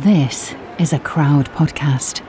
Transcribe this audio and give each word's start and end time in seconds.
This 0.00 0.54
is 0.78 0.92
a 0.92 0.98
crowd 0.98 1.46
podcast. 1.54 2.20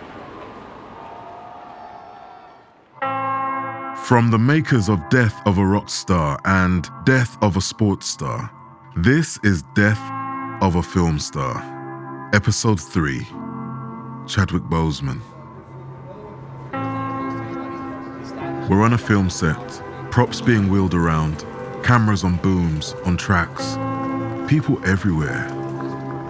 From 4.06 4.32
the 4.32 4.38
makers 4.40 4.88
of 4.88 5.02
Death 5.10 5.36
of 5.46 5.58
a 5.58 5.66
Rock 5.66 5.90
Star 5.90 6.40
and 6.46 6.88
Death 7.04 7.38
of 7.42 7.58
a 7.58 7.62
Sports 7.62 8.08
Star, 8.08 8.50
this 8.96 9.38
is 9.44 9.64
Death 9.76 10.00
of 10.62 10.76
a 10.76 10.82
Film 10.82 11.20
Star, 11.20 12.30
Episode 12.34 12.80
3 12.80 13.20
Chadwick 14.28 14.64
Boseman. 14.64 15.20
We're 18.70 18.82
on 18.82 18.94
a 18.94 18.98
film 18.98 19.30
set, 19.30 19.84
props 20.10 20.40
being 20.40 20.70
wheeled 20.70 20.94
around, 20.94 21.46
cameras 21.84 22.24
on 22.24 22.38
booms, 22.38 22.96
on 23.04 23.18
tracks, 23.18 23.76
people 24.50 24.80
everywhere, 24.86 25.50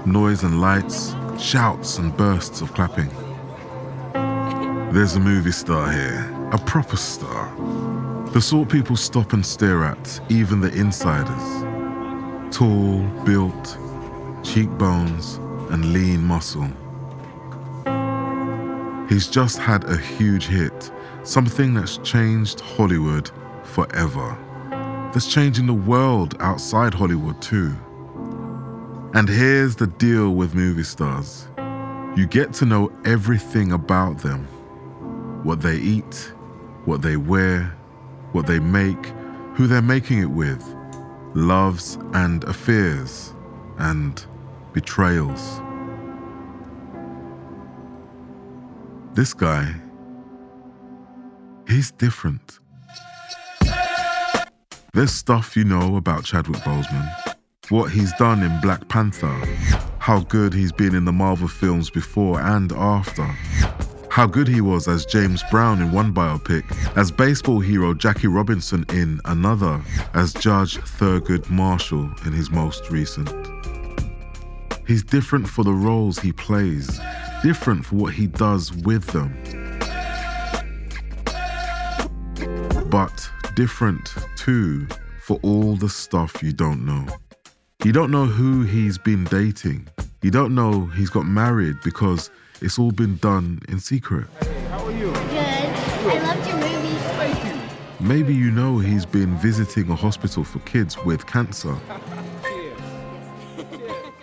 noise 0.07 0.41
and 0.41 0.59
lights, 0.59 1.13
shouts 1.39 1.97
and 1.97 2.15
bursts 2.15 2.61
of 2.61 2.73
clapping. 2.73 3.09
There's 4.91 5.15
a 5.15 5.19
movie 5.19 5.51
star 5.51 5.91
here, 5.91 6.49
a 6.51 6.57
proper 6.57 6.97
star. 6.97 7.53
The 8.31 8.41
sort 8.41 8.69
people 8.69 8.95
stop 8.95 9.33
and 9.33 9.45
stare 9.45 9.83
at, 9.83 10.19
even 10.29 10.59
the 10.59 10.73
insiders. 10.73 11.63
Tall, 12.55 13.01
built, 13.25 13.77
cheekbones, 14.43 15.35
and 15.71 15.93
lean 15.93 16.23
muscle. 16.23 16.69
He's 19.09 19.27
just 19.27 19.59
had 19.59 19.83
a 19.85 19.97
huge 19.97 20.47
hit, 20.47 20.91
something 21.23 21.73
that's 21.73 21.97
changed 21.99 22.59
Hollywood 22.59 23.29
forever. 23.63 24.37
That's 25.13 25.31
changing 25.31 25.67
the 25.67 25.73
world 25.73 26.35
outside 26.39 26.93
Hollywood 26.93 27.41
too. 27.41 27.75
And 29.13 29.29
here's 29.29 29.75
the 29.75 29.87
deal 29.87 30.31
with 30.31 30.53
movie 30.53 30.83
stars 30.83 31.47
you 32.15 32.25
get 32.25 32.51
to 32.51 32.65
know 32.65 32.91
everything 33.05 33.71
about 33.71 34.19
them 34.19 34.45
what 35.43 35.61
they 35.61 35.77
eat, 35.77 36.33
what 36.85 37.01
they 37.01 37.15
wear, 37.15 37.63
what 38.31 38.47
they 38.47 38.59
make, 38.59 39.05
who 39.53 39.67
they're 39.67 39.81
making 39.81 40.19
it 40.19 40.29
with, 40.29 40.63
loves 41.35 41.97
and 42.13 42.43
affairs, 42.43 43.33
and 43.77 44.25
betrayals. 44.73 45.61
This 49.13 49.33
guy, 49.33 49.73
he's 51.67 51.91
different. 51.91 52.59
There's 54.93 55.11
stuff 55.11 55.55
you 55.55 55.63
know 55.63 55.95
about 55.95 56.25
Chadwick 56.25 56.61
Boseman, 56.61 57.26
what 57.69 57.91
he's 57.91 58.13
done 58.13 58.43
in 58.43 58.61
Black 58.61 58.87
Panther, 58.87 59.33
how 59.99 60.21
good 60.21 60.53
he's 60.53 60.71
been 60.71 60.95
in 60.95 61.05
the 61.05 61.11
Marvel 61.11 61.47
films 61.47 61.89
before 61.89 62.39
and 62.39 62.71
after, 62.71 63.25
how 64.09 64.25
good 64.25 64.47
he 64.47 64.61
was 64.61 64.87
as 64.87 65.05
James 65.05 65.43
Brown 65.51 65.81
in 65.81 65.91
one 65.91 66.13
biopic, 66.13 66.63
as 66.95 67.11
baseball 67.11 67.59
hero 67.59 67.93
Jackie 67.93 68.27
Robinson 68.27 68.85
in 68.89 69.19
another, 69.25 69.81
as 70.13 70.33
Judge 70.33 70.77
Thurgood 70.77 71.49
Marshall 71.49 72.09
in 72.25 72.31
his 72.31 72.49
most 72.49 72.89
recent. 72.89 73.29
He's 74.87 75.03
different 75.03 75.47
for 75.47 75.65
the 75.65 75.73
roles 75.73 76.19
he 76.19 76.31
plays, 76.31 76.99
different 77.43 77.85
for 77.85 77.95
what 77.95 78.13
he 78.13 78.27
does 78.27 78.71
with 78.73 79.05
them. 79.07 79.33
But 82.89 83.29
different 83.55 84.13
too 84.37 84.87
for 85.21 85.37
all 85.43 85.75
the 85.75 85.89
stuff 85.89 86.41
you 86.41 86.53
don't 86.53 86.85
know. 86.85 87.05
You 87.83 87.91
don't 87.91 88.09
know 88.09 88.25
who 88.25 88.63
he's 88.63 88.97
been 88.97 89.23
dating. 89.25 89.87
You 90.23 90.31
don't 90.31 90.55
know 90.55 90.87
he's 90.87 91.11
got 91.11 91.27
married 91.27 91.77
because 91.83 92.31
it's 92.59 92.79
all 92.79 92.91
been 92.91 93.17
done 93.17 93.61
in 93.69 93.79
secret. 93.79 94.25
How 94.69 94.83
are 94.83 94.91
you? 94.91 95.11
Good. 95.11 95.15
I 95.15 96.19
loved 96.23 96.47
your 96.47 96.57
movie. 96.57 96.97
Thank 96.97 97.45
you. 97.45 98.05
Maybe 98.05 98.33
you 98.33 98.49
know 98.49 98.79
he's 98.79 99.05
been 99.05 99.37
visiting 99.37 99.91
a 99.91 99.95
hospital 99.95 100.43
for 100.43 100.57
kids 100.59 100.97
with 101.05 101.27
cancer, 101.27 101.77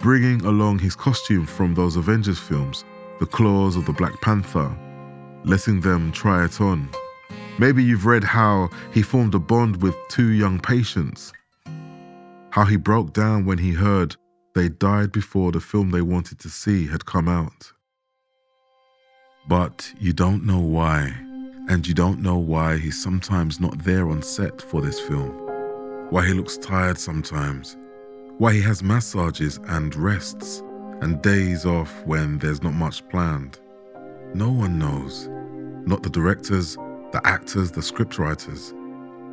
bringing 0.01 0.45
along 0.45 0.81
his 0.81 0.97
costume 0.97 1.47
from 1.47 1.75
those 1.75 1.95
Avengers 1.95 2.41
films, 2.41 2.85
the 3.21 3.27
claws 3.27 3.77
of 3.77 3.87
the 3.87 3.93
Black 3.93 4.21
Panther, 4.21 4.77
letting 5.45 5.81
them 5.81 6.11
try 6.11 6.45
it 6.45 6.61
on. 6.61 6.89
Maybe 7.61 7.85
you've 7.85 8.05
read 8.05 8.25
how 8.25 8.69
he 8.93 9.01
formed 9.03 9.37
a 9.37 9.39
bond 9.39 9.81
with 9.81 9.95
two 10.09 10.33
young 10.33 10.59
patients, 10.59 11.33
how 12.55 12.65
he 12.65 12.77
broke 12.77 13.13
down 13.13 13.45
when 13.45 13.59
he 13.59 13.73
heard 13.73 14.15
they 14.55 14.69
died 14.69 15.11
before 15.11 15.51
the 15.51 15.59
film 15.59 15.91
they 15.91 16.01
wanted 16.01 16.39
to 16.39 16.49
see 16.49 16.87
had 16.87 17.05
come 17.05 17.29
out. 17.29 17.73
But 19.49 19.93
you 19.99 20.13
don't 20.13 20.47
know 20.47 20.61
why, 20.61 21.13
and 21.69 21.85
you 21.85 21.95
don't 21.95 22.23
know 22.23 22.39
why 22.39 22.77
he's 22.77 23.03
sometimes 23.03 23.59
not 23.59 23.83
there 23.83 24.09
on 24.09 24.23
set 24.23 24.63
for 24.63 24.81
this 24.81 25.01
film, 25.01 25.33
why 26.11 26.25
he 26.29 26.33
looks 26.33 26.57
tired 26.57 26.97
sometimes, 26.97 27.77
why 28.39 28.53
he 28.53 28.63
has 28.63 28.85
massages 28.85 29.59
and 29.67 29.97
rests 29.97 30.63
and 31.01 31.21
days 31.23 31.67
off 31.67 32.07
when 32.07 32.39
there's 32.39 32.63
not 32.63 32.75
much 32.75 33.07
planned. 33.09 33.59
No 34.33 34.53
one 34.53 34.79
knows. 34.79 35.29
Not 35.89 36.05
the 36.05 36.09
directors, 36.09 36.77
the 37.11 37.21
actors, 37.25 37.73
the 37.73 37.81
scriptwriters, 37.81 38.73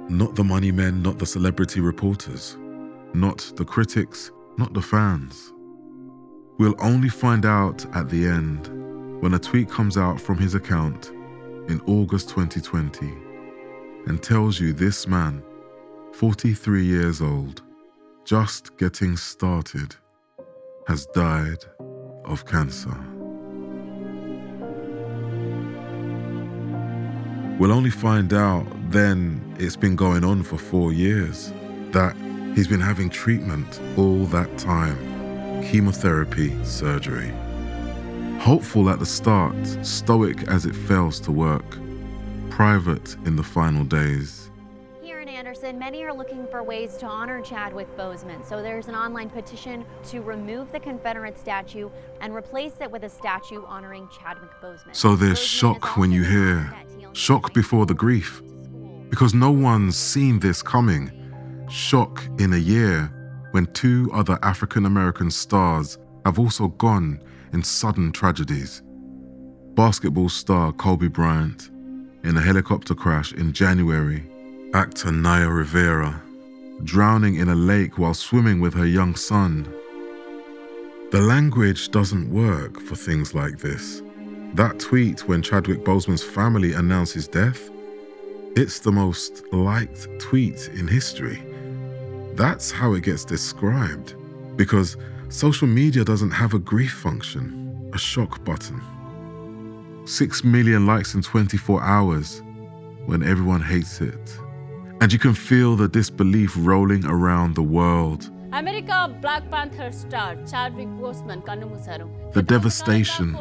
not 0.09 0.33
the 0.33 0.43
money 0.43 0.71
men, 0.71 1.03
not 1.03 1.19
the 1.19 1.27
celebrity 1.27 1.81
reporters, 1.81 2.57
not 3.13 3.51
the 3.55 3.65
critics, 3.65 4.31
not 4.57 4.73
the 4.73 4.81
fans. 4.81 5.53
We'll 6.57 6.75
only 6.79 7.09
find 7.09 7.45
out 7.45 7.85
at 7.95 8.09
the 8.09 8.25
end 8.25 8.67
when 9.21 9.33
a 9.33 9.39
tweet 9.39 9.69
comes 9.69 9.97
out 9.97 10.19
from 10.19 10.37
his 10.37 10.55
account 10.55 11.09
in 11.67 11.81
August 11.87 12.29
2020 12.29 13.07
and 14.07 14.21
tells 14.21 14.59
you 14.59 14.73
this 14.73 15.07
man, 15.07 15.43
43 16.13 16.83
years 16.83 17.21
old, 17.21 17.61
just 18.25 18.77
getting 18.77 19.15
started, 19.17 19.95
has 20.87 21.05
died 21.07 21.63
of 22.25 22.45
cancer. 22.45 22.97
We'll 27.59 27.71
only 27.71 27.91
find 27.91 28.33
out 28.33 28.65
then 28.89 29.55
it's 29.59 29.75
been 29.75 29.95
going 29.95 30.23
on 30.23 30.41
for 30.41 30.57
four 30.57 30.93
years, 30.93 31.53
that 31.91 32.15
he's 32.55 32.67
been 32.67 32.81
having 32.81 33.09
treatment 33.09 33.79
all 33.97 34.25
that 34.25 34.57
time 34.57 35.11
chemotherapy, 35.63 36.51
surgery. 36.63 37.31
Hopeful 38.39 38.89
at 38.89 38.99
the 38.99 39.05
start, 39.05 39.55
stoic 39.85 40.43
as 40.47 40.65
it 40.65 40.75
fails 40.75 41.19
to 41.21 41.31
work, 41.31 41.77
private 42.49 43.15
in 43.25 43.35
the 43.35 43.43
final 43.43 43.83
days. 43.83 44.49
Here 45.01 45.19
in 45.19 45.29
Anderson, 45.29 45.77
many 45.77 46.03
are 46.03 46.13
looking 46.13 46.47
for 46.47 46.63
ways 46.63 46.97
to 46.97 47.05
honor 47.05 47.41
Chadwick 47.41 47.95
Boseman. 47.95 48.43
So 48.47 48.61
there's 48.61 48.87
an 48.87 48.95
online 48.95 49.29
petition 49.29 49.85
to 50.05 50.21
remove 50.21 50.71
the 50.71 50.79
Confederate 50.79 51.37
statue 51.37 51.89
and 52.19 52.33
replace 52.33 52.73
it 52.81 52.89
with 52.89 53.03
a 53.03 53.09
statue 53.09 53.63
honoring 53.65 54.09
Chadwick 54.09 54.51
Boseman. 54.61 54.95
So 54.95 55.15
there's 55.15 55.39
Boseman 55.39 55.43
shock 55.43 55.97
when 55.97 56.11
you 56.11 56.23
hear, 56.23 56.55
one 56.55 56.69
that 56.71 56.87
TLC 56.87 57.15
shock 57.15 57.53
before 57.53 57.85
the 57.85 57.93
grief, 57.93 58.41
because 59.09 59.33
no 59.35 59.51
one's 59.51 59.95
seen 59.95 60.39
this 60.39 60.63
coming. 60.63 61.11
Shock 61.71 62.27
in 62.37 62.51
a 62.51 62.57
year 62.57 63.09
when 63.51 63.65
two 63.67 64.09
other 64.13 64.37
African 64.43 64.85
American 64.85 65.31
stars 65.31 65.97
have 66.25 66.37
also 66.37 66.67
gone 66.67 67.21
in 67.53 67.63
sudden 67.63 68.11
tragedies. 68.11 68.81
Basketball 69.75 70.27
star 70.27 70.73
Kobe 70.73 71.07
Bryant 71.07 71.69
in 72.25 72.35
a 72.35 72.41
helicopter 72.41 72.93
crash 72.93 73.31
in 73.31 73.53
January, 73.53 74.29
actor 74.73 75.13
Naya 75.13 75.47
Rivera 75.47 76.21
drowning 76.83 77.35
in 77.35 77.47
a 77.47 77.55
lake 77.55 77.97
while 77.97 78.13
swimming 78.13 78.59
with 78.59 78.73
her 78.73 78.85
young 78.85 79.15
son. 79.15 79.63
The 81.11 81.21
language 81.21 81.89
doesn't 81.91 82.33
work 82.33 82.81
for 82.81 82.95
things 82.95 83.33
like 83.33 83.59
this. 83.59 84.01
That 84.55 84.79
tweet 84.79 85.27
when 85.27 85.41
Chadwick 85.41 85.85
Boseman's 85.85 86.23
family 86.23 86.73
announced 86.73 87.13
his 87.13 87.29
death, 87.29 87.69
it's 88.57 88.79
the 88.79 88.91
most 88.91 89.43
liked 89.53 90.07
tweet 90.19 90.69
in 90.73 90.87
history. 90.87 91.41
That's 92.35 92.71
how 92.71 92.93
it 92.93 93.03
gets 93.03 93.25
described, 93.25 94.15
because 94.55 94.97
social 95.29 95.67
media 95.67 96.03
doesn't 96.03 96.31
have 96.31 96.53
a 96.53 96.59
grief 96.59 96.93
function, 96.93 97.89
a 97.93 97.97
shock 97.97 98.43
button. 98.43 98.81
6 100.05 100.43
million 100.43 100.85
likes 100.85 101.13
in 101.13 101.21
24 101.21 101.81
hours 101.83 102.41
when 103.05 103.23
everyone 103.23 103.61
hates 103.61 104.01
it. 104.01 104.37
And 104.99 105.11
you 105.11 105.19
can 105.19 105.33
feel 105.33 105.75
the 105.75 105.87
disbelief 105.87 106.53
rolling 106.57 107.05
around 107.05 107.55
the 107.55 107.63
world. 107.63 108.29
America 108.53 109.15
Black 109.21 109.49
Panther 109.49 109.91
star 109.91 110.35
Chadwick 110.45 110.87
Boseman 110.87 111.43
The 112.33 112.43
devastation. 112.43 113.35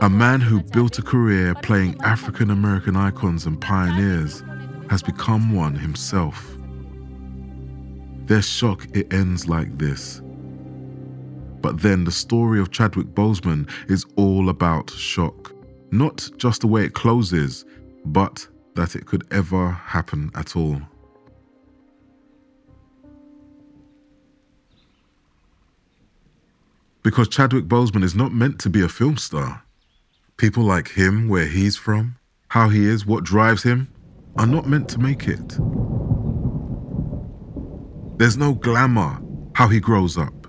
A 0.00 0.10
man 0.10 0.40
who 0.40 0.62
built 0.62 0.98
a 0.98 1.02
career 1.02 1.54
playing 1.62 1.96
African 2.02 2.50
American 2.50 2.96
icons 2.96 3.46
and 3.46 3.60
pioneers 3.60 4.42
has 4.90 5.02
become 5.02 5.54
one 5.54 5.74
himself. 5.74 6.53
Their 8.26 8.42
shock 8.42 8.86
it 8.94 9.12
ends 9.12 9.48
like 9.48 9.76
this. 9.76 10.22
But 11.60 11.80
then 11.80 12.04
the 12.04 12.12
story 12.12 12.60
of 12.60 12.70
Chadwick 12.70 13.08
Boseman 13.08 13.68
is 13.90 14.04
all 14.16 14.48
about 14.48 14.90
shock. 14.90 15.52
Not 15.90 16.28
just 16.36 16.62
the 16.62 16.66
way 16.66 16.84
it 16.84 16.94
closes, 16.94 17.64
but 18.04 18.46
that 18.74 18.96
it 18.96 19.06
could 19.06 19.26
ever 19.30 19.70
happen 19.70 20.30
at 20.34 20.56
all. 20.56 20.80
Because 27.02 27.28
Chadwick 27.28 27.66
Boseman 27.66 28.02
is 28.02 28.14
not 28.14 28.32
meant 28.32 28.58
to 28.60 28.70
be 28.70 28.82
a 28.82 28.88
film 28.88 29.18
star. 29.18 29.62
People 30.38 30.64
like 30.64 30.88
him, 30.88 31.28
where 31.28 31.46
he's 31.46 31.76
from, 31.76 32.16
how 32.48 32.70
he 32.70 32.86
is, 32.86 33.06
what 33.06 33.24
drives 33.24 33.62
him, 33.62 33.92
are 34.36 34.46
not 34.46 34.66
meant 34.66 34.88
to 34.88 34.98
make 34.98 35.28
it. 35.28 35.58
There's 38.16 38.36
no 38.36 38.54
glamour 38.54 39.20
how 39.54 39.68
he 39.68 39.80
grows 39.80 40.16
up. 40.16 40.46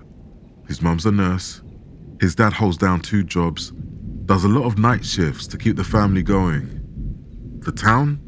His 0.68 0.80
mum's 0.82 1.06
a 1.06 1.12
nurse, 1.12 1.62
his 2.20 2.34
dad 2.34 2.52
holds 2.52 2.76
down 2.76 3.00
two 3.00 3.24
jobs, 3.24 3.72
does 4.24 4.44
a 4.44 4.48
lot 4.48 4.66
of 4.66 4.78
night 4.78 5.04
shifts 5.04 5.46
to 5.48 5.58
keep 5.58 5.76
the 5.76 5.84
family 5.84 6.22
going. 6.22 6.80
The 7.60 7.72
town? 7.72 8.20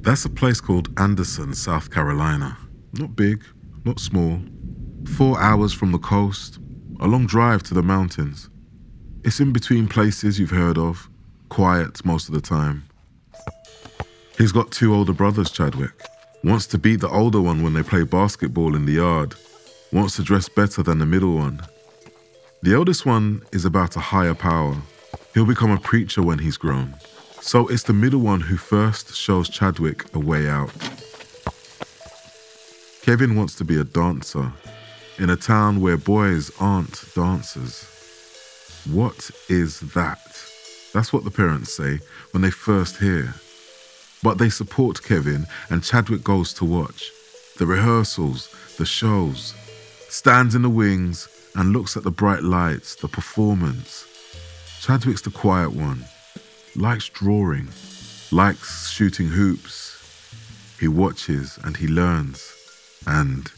That's 0.00 0.24
a 0.24 0.30
place 0.30 0.60
called 0.60 0.88
Anderson, 0.98 1.54
South 1.54 1.90
Carolina. 1.90 2.56
Not 2.94 3.14
big, 3.14 3.44
not 3.84 4.00
small. 4.00 4.40
Four 5.16 5.38
hours 5.38 5.72
from 5.72 5.92
the 5.92 5.98
coast, 5.98 6.58
a 7.00 7.06
long 7.06 7.26
drive 7.26 7.62
to 7.64 7.74
the 7.74 7.82
mountains. 7.82 8.48
It's 9.24 9.38
in 9.38 9.52
between 9.52 9.86
places 9.86 10.38
you've 10.38 10.50
heard 10.50 10.78
of, 10.78 11.08
quiet 11.48 12.04
most 12.04 12.28
of 12.28 12.34
the 12.34 12.40
time. 12.40 12.84
He's 14.38 14.52
got 14.52 14.72
two 14.72 14.94
older 14.94 15.12
brothers, 15.12 15.50
Chadwick. 15.50 15.92
Wants 16.44 16.66
to 16.68 16.78
beat 16.78 17.00
the 17.00 17.08
older 17.08 17.40
one 17.40 17.62
when 17.62 17.72
they 17.72 17.84
play 17.84 18.02
basketball 18.02 18.74
in 18.74 18.84
the 18.84 18.94
yard. 18.94 19.36
Wants 19.92 20.16
to 20.16 20.22
dress 20.22 20.48
better 20.48 20.82
than 20.82 20.98
the 20.98 21.06
middle 21.06 21.36
one. 21.36 21.60
The 22.62 22.74
eldest 22.74 23.06
one 23.06 23.42
is 23.52 23.64
about 23.64 23.94
a 23.94 24.00
higher 24.00 24.34
power. 24.34 24.76
He'll 25.34 25.46
become 25.46 25.70
a 25.70 25.78
preacher 25.78 26.20
when 26.20 26.40
he's 26.40 26.56
grown. 26.56 26.94
So 27.40 27.68
it's 27.68 27.84
the 27.84 27.92
middle 27.92 28.20
one 28.20 28.40
who 28.40 28.56
first 28.56 29.14
shows 29.14 29.48
Chadwick 29.48 30.12
a 30.14 30.18
way 30.18 30.48
out. 30.48 30.72
Kevin 33.02 33.36
wants 33.36 33.54
to 33.56 33.64
be 33.64 33.78
a 33.78 33.84
dancer 33.84 34.52
in 35.18 35.30
a 35.30 35.36
town 35.36 35.80
where 35.80 35.96
boys 35.96 36.50
aren't 36.58 37.04
dancers. 37.14 37.84
What 38.90 39.30
is 39.48 39.78
that? 39.94 40.18
That's 40.92 41.12
what 41.12 41.22
the 41.22 41.30
parents 41.30 41.72
say 41.72 42.00
when 42.32 42.42
they 42.42 42.50
first 42.50 42.98
hear. 42.98 43.34
But 44.22 44.38
they 44.38 44.48
support 44.48 45.02
Kevin, 45.02 45.46
and 45.68 45.82
Chadwick 45.82 46.22
goes 46.22 46.52
to 46.54 46.64
watch 46.64 47.10
the 47.58 47.66
rehearsals, 47.66 48.48
the 48.78 48.86
shows, 48.86 49.54
stands 50.08 50.54
in 50.54 50.62
the 50.62 50.70
wings, 50.70 51.28
and 51.54 51.72
looks 51.72 51.96
at 51.96 52.02
the 52.02 52.10
bright 52.10 52.42
lights, 52.42 52.94
the 52.96 53.08
performance. 53.08 54.06
Chadwick's 54.80 55.22
the 55.22 55.30
quiet 55.30 55.72
one, 55.72 56.04
likes 56.74 57.08
drawing, 57.08 57.68
likes 58.30 58.90
shooting 58.90 59.28
hoops. 59.28 60.76
He 60.80 60.88
watches 60.88 61.58
and 61.62 61.76
he 61.76 61.86
learns, 61.86 62.52
and 63.06 63.50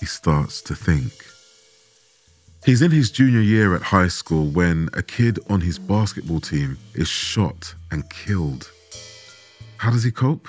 he 0.00 0.06
starts 0.06 0.60
to 0.62 0.74
think. 0.74 1.12
He's 2.64 2.82
in 2.82 2.90
his 2.90 3.10
junior 3.10 3.40
year 3.40 3.76
at 3.76 3.82
high 3.82 4.08
school 4.08 4.46
when 4.46 4.90
a 4.92 5.02
kid 5.02 5.38
on 5.48 5.60
his 5.60 5.78
basketball 5.78 6.40
team 6.40 6.78
is 6.94 7.08
shot 7.08 7.74
and 7.92 8.10
killed. 8.10 8.70
How 9.78 9.90
does 9.90 10.04
he 10.04 10.10
cope? 10.10 10.48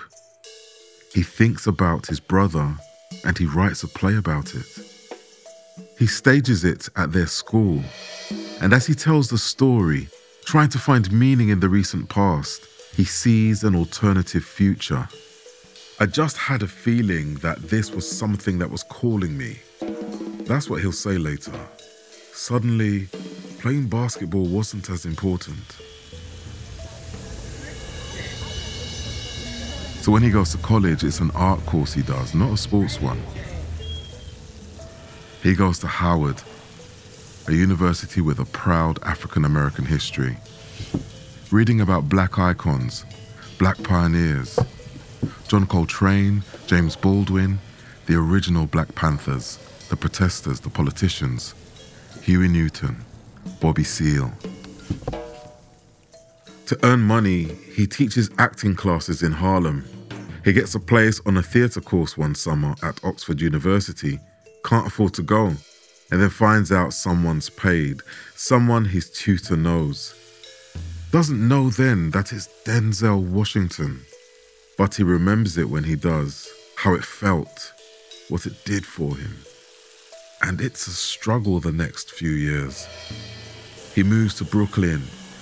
He 1.13 1.21
thinks 1.21 1.67
about 1.67 2.07
his 2.07 2.19
brother 2.19 2.75
and 3.25 3.37
he 3.37 3.45
writes 3.45 3.83
a 3.83 3.87
play 3.87 4.15
about 4.15 4.55
it. 4.55 4.65
He 5.97 6.07
stages 6.07 6.63
it 6.63 6.89
at 6.95 7.11
their 7.11 7.27
school, 7.27 7.83
and 8.61 8.73
as 8.73 8.85
he 8.85 8.93
tells 8.93 9.29
the 9.29 9.37
story, 9.37 10.09
trying 10.45 10.69
to 10.69 10.79
find 10.79 11.11
meaning 11.11 11.49
in 11.49 11.59
the 11.59 11.69
recent 11.69 12.09
past, 12.09 12.61
he 12.95 13.03
sees 13.03 13.63
an 13.63 13.75
alternative 13.75 14.43
future. 14.43 15.07
I 15.99 16.05
just 16.05 16.37
had 16.37 16.61
a 16.61 16.67
feeling 16.67 17.35
that 17.35 17.57
this 17.69 17.91
was 17.91 18.09
something 18.09 18.59
that 18.59 18.69
was 18.69 18.83
calling 18.83 19.37
me. 19.37 19.59
That's 20.45 20.69
what 20.69 20.81
he'll 20.81 20.91
say 20.91 21.17
later. 21.17 21.53
Suddenly, 22.33 23.07
playing 23.59 23.87
basketball 23.89 24.45
wasn't 24.45 24.89
as 24.89 25.05
important. 25.05 25.57
So 30.07 30.13
when 30.13 30.23
he 30.23 30.29
goes 30.29 30.51
to 30.51 30.57
college, 30.59 31.03
it's 31.03 31.19
an 31.19 31.31
art 31.31 31.59
course 31.65 31.91
he 31.91 32.01
does, 32.01 32.33
not 32.33 32.53
a 32.53 32.55
sports 32.55 33.01
one. 33.01 33.21
He 35.43 35.53
goes 35.53 35.79
to 35.79 35.87
Howard, 35.87 36.41
a 37.49 37.51
university 37.51 38.21
with 38.21 38.39
a 38.39 38.45
proud 38.45 39.03
African 39.03 39.43
American 39.43 39.83
history. 39.83 40.37
Reading 41.51 41.81
about 41.81 42.07
black 42.07 42.39
icons, 42.39 43.03
black 43.59 43.83
pioneers, 43.83 44.57
John 45.49 45.67
Coltrane, 45.67 46.41
James 46.67 46.95
Baldwin, 46.95 47.59
the 48.05 48.15
original 48.15 48.65
Black 48.65 48.95
Panthers, 48.95 49.59
the 49.89 49.97
protesters, 49.97 50.61
the 50.61 50.69
politicians, 50.69 51.53
Huey 52.21 52.47
Newton, 52.47 53.03
Bobby 53.59 53.83
Seale. 53.83 54.31
To 56.67 56.79
earn 56.83 57.01
money, 57.01 57.55
he 57.75 57.85
teaches 57.85 58.29
acting 58.37 58.73
classes 58.73 59.21
in 59.21 59.33
Harlem. 59.33 59.83
He 60.47 60.53
gets 60.53 60.75
a 60.75 60.79
place 60.79 61.19
on 61.25 61.35
a 61.35 61.43
theatre 61.43 61.81
course 61.81 62.17
one 62.17 62.33
summer 62.33 62.73
at 62.81 63.03
Oxford 63.03 63.41
University, 63.41 64.17
can't 64.63 64.87
afford 64.87 65.13
to 65.15 65.21
go, 65.21 65.47
and 66.09 66.21
then 66.21 66.29
finds 66.29 66.71
out 66.71 66.93
someone's 66.93 67.49
paid, 67.49 67.99
someone 68.33 68.85
his 68.85 69.09
tutor 69.09 69.57
knows. 69.57 70.15
Doesn't 71.11 71.45
know 71.45 71.69
then 71.69 72.11
that 72.11 72.31
it's 72.31 72.47
Denzel 72.63 73.21
Washington. 73.27 74.05
But 74.77 74.95
he 74.95 75.03
remembers 75.03 75.57
it 75.57 75.69
when 75.69 75.83
he 75.83 75.97
does, 75.97 76.49
how 76.77 76.93
it 76.93 77.03
felt, 77.03 77.73
what 78.29 78.45
it 78.45 78.63
did 78.63 78.85
for 78.85 79.17
him. 79.17 79.35
And 80.41 80.61
it's 80.61 80.87
a 80.87 80.91
struggle 80.91 81.59
the 81.59 81.73
next 81.73 82.11
few 82.11 82.31
years. 82.31 82.87
He 83.93 84.01
moves 84.01 84.35
to 84.35 84.45
Brooklyn, 84.45 85.01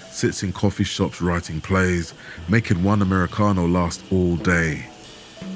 sits 0.09 0.41
in 0.41 0.51
coffee 0.51 0.83
shops 0.83 1.21
writing 1.21 1.61
plays, 1.61 2.15
making 2.49 2.81
one 2.81 3.03
Americano 3.03 3.67
last 3.67 4.03
all 4.11 4.35
day. 4.37 4.87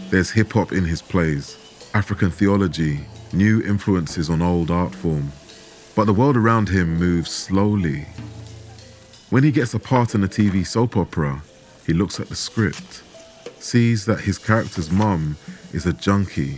There's 0.09 0.31
hip 0.31 0.53
hop 0.53 0.71
in 0.71 0.85
his 0.85 1.01
plays, 1.01 1.57
African 1.93 2.31
theology, 2.31 3.01
new 3.31 3.61
influences 3.61 4.29
on 4.29 4.41
old 4.41 4.71
art 4.71 4.95
form. 4.95 5.31
But 5.95 6.05
the 6.05 6.13
world 6.13 6.35
around 6.35 6.69
him 6.69 6.97
moves 6.97 7.29
slowly. 7.29 8.07
When 9.29 9.43
he 9.43 9.51
gets 9.51 9.75
a 9.75 9.79
part 9.79 10.15
in 10.15 10.23
a 10.23 10.27
TV 10.27 10.65
soap 10.65 10.97
opera, 10.97 11.43
he 11.85 11.93
looks 11.93 12.19
at 12.19 12.27
the 12.27 12.35
script 12.35 13.03
sees 13.61 14.05
that 14.05 14.21
his 14.21 14.37
character's 14.37 14.89
mum 14.89 15.37
is 15.73 15.85
a 15.85 15.93
junkie 15.93 16.57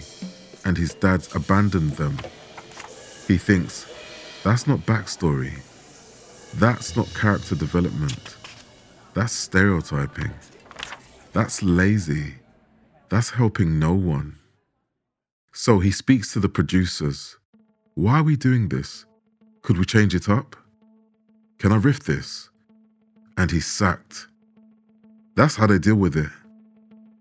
and 0.64 0.78
his 0.78 0.94
dad's 0.94 1.36
abandoned 1.36 1.92
them. 1.92 2.18
He 3.28 3.38
thinks, 3.38 3.86
that's 4.44 4.68
not 4.68 4.80
backstory. 4.80 5.60
That's 6.56 6.96
not 6.96 7.14
character 7.14 7.56
development. 7.56 8.38
That's 9.14 9.34
stereotyping. 9.34 10.32
That's 11.34 11.64
lazy. 11.64 12.36
That's 13.12 13.32
helping 13.32 13.78
no 13.78 13.94
one. 13.94 14.38
So 15.52 15.80
he 15.80 15.92
speaks 15.92 16.32
to 16.32 16.40
the 16.40 16.48
producers. 16.48 17.38
Why 17.94 18.20
are 18.20 18.24
we 18.24 18.38
doing 18.38 18.70
this? 18.70 19.06
Could 19.64 19.78
we 19.78 19.84
change 19.84 20.16
it 20.16 20.30
up? 20.30 20.56
Can 21.60 21.74
I 21.74 21.76
riff 21.76 22.06
this? 22.06 22.50
And 23.38 23.52
he's 23.52 23.68
sacked. 23.68 24.28
That's 25.36 25.58
how 25.58 25.68
they 25.68 25.78
deal 25.78 25.98
with 25.98 26.16
it. 26.16 26.30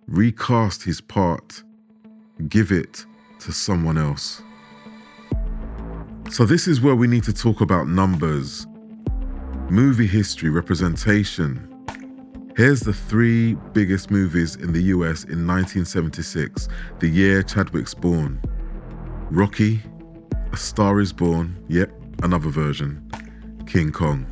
Recast 0.06 0.84
his 0.84 1.00
part, 1.00 1.64
give 2.48 2.70
it 2.70 3.04
to 3.40 3.50
someone 3.50 3.98
else. 3.98 4.42
So, 6.30 6.44
this 6.44 6.68
is 6.68 6.80
where 6.80 6.94
we 6.94 7.08
need 7.08 7.24
to 7.24 7.32
talk 7.32 7.60
about 7.60 7.88
numbers, 7.88 8.64
movie 9.68 10.06
history, 10.06 10.50
representation. 10.50 11.69
Here's 12.56 12.80
the 12.80 12.92
three 12.92 13.54
biggest 13.72 14.10
movies 14.10 14.56
in 14.56 14.72
the 14.72 14.82
US 14.94 15.22
in 15.22 15.46
1976, 15.46 16.68
the 16.98 17.08
year 17.08 17.42
Chadwick's 17.44 17.94
born 17.94 18.40
Rocky, 19.30 19.80
A 20.52 20.56
Star 20.56 21.00
is 21.00 21.12
Born, 21.12 21.56
yep, 21.68 21.92
another 22.24 22.48
version, 22.48 23.08
King 23.66 23.92
Kong. 23.92 24.26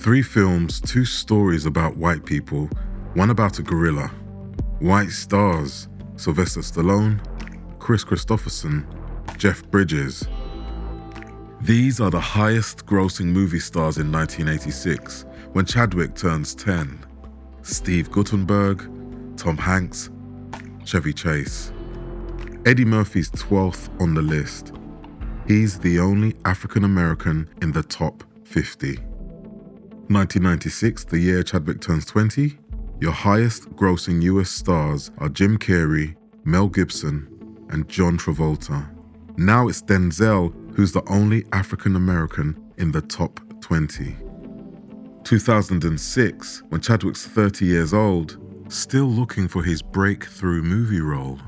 Three 0.00 0.20
films, 0.20 0.82
two 0.82 1.06
stories 1.06 1.64
about 1.64 1.96
white 1.96 2.26
people, 2.26 2.68
one 3.14 3.30
about 3.30 3.58
a 3.58 3.62
gorilla. 3.62 4.08
White 4.80 5.10
stars 5.10 5.88
Sylvester 6.16 6.60
Stallone, 6.60 7.20
Kris 7.78 8.04
Kristofferson, 8.04 8.84
Jeff 9.38 9.62
Bridges. 9.70 10.28
These 11.62 12.00
are 12.00 12.10
the 12.10 12.20
highest 12.20 12.84
grossing 12.84 13.26
movie 13.26 13.60
stars 13.60 13.96
in 13.96 14.12
1986 14.12 15.24
when 15.52 15.64
Chadwick 15.64 16.14
turns 16.14 16.54
10. 16.54 17.06
Steve 17.62 18.10
Guttenberg, 18.10 18.88
Tom 19.36 19.56
Hanks, 19.56 20.10
Chevy 20.84 21.12
Chase. 21.12 21.72
Eddie 22.66 22.84
Murphy's 22.84 23.30
12th 23.30 23.88
on 24.00 24.14
the 24.14 24.22
list. 24.22 24.72
He's 25.46 25.78
the 25.78 25.98
only 25.98 26.36
African 26.44 26.84
American 26.84 27.48
in 27.62 27.72
the 27.72 27.82
top 27.82 28.22
50. 28.44 28.96
1996, 30.08 31.04
the 31.04 31.18
year 31.18 31.42
Chadwick 31.42 31.80
turns 31.80 32.04
20, 32.06 32.58
your 33.00 33.12
highest 33.12 33.70
grossing 33.70 34.22
US 34.22 34.50
stars 34.50 35.10
are 35.18 35.28
Jim 35.28 35.56
Carrey, 35.56 36.16
Mel 36.44 36.68
Gibson, 36.68 37.28
and 37.70 37.88
John 37.88 38.18
Travolta. 38.18 38.88
Now 39.36 39.68
it's 39.68 39.82
Denzel 39.82 40.52
who's 40.74 40.92
the 40.92 41.06
only 41.08 41.44
African 41.52 41.96
American 41.96 42.72
in 42.76 42.92
the 42.92 43.02
top 43.02 43.40
20. 43.60 44.29
2006, 45.24 46.62
when 46.68 46.80
Chadwick's 46.80 47.26
30 47.26 47.66
years 47.66 47.94
old, 47.94 48.38
still 48.68 49.06
looking 49.06 49.48
for 49.48 49.62
his 49.62 49.82
breakthrough 49.82 50.62
movie 50.62 51.00
role. 51.00 51.38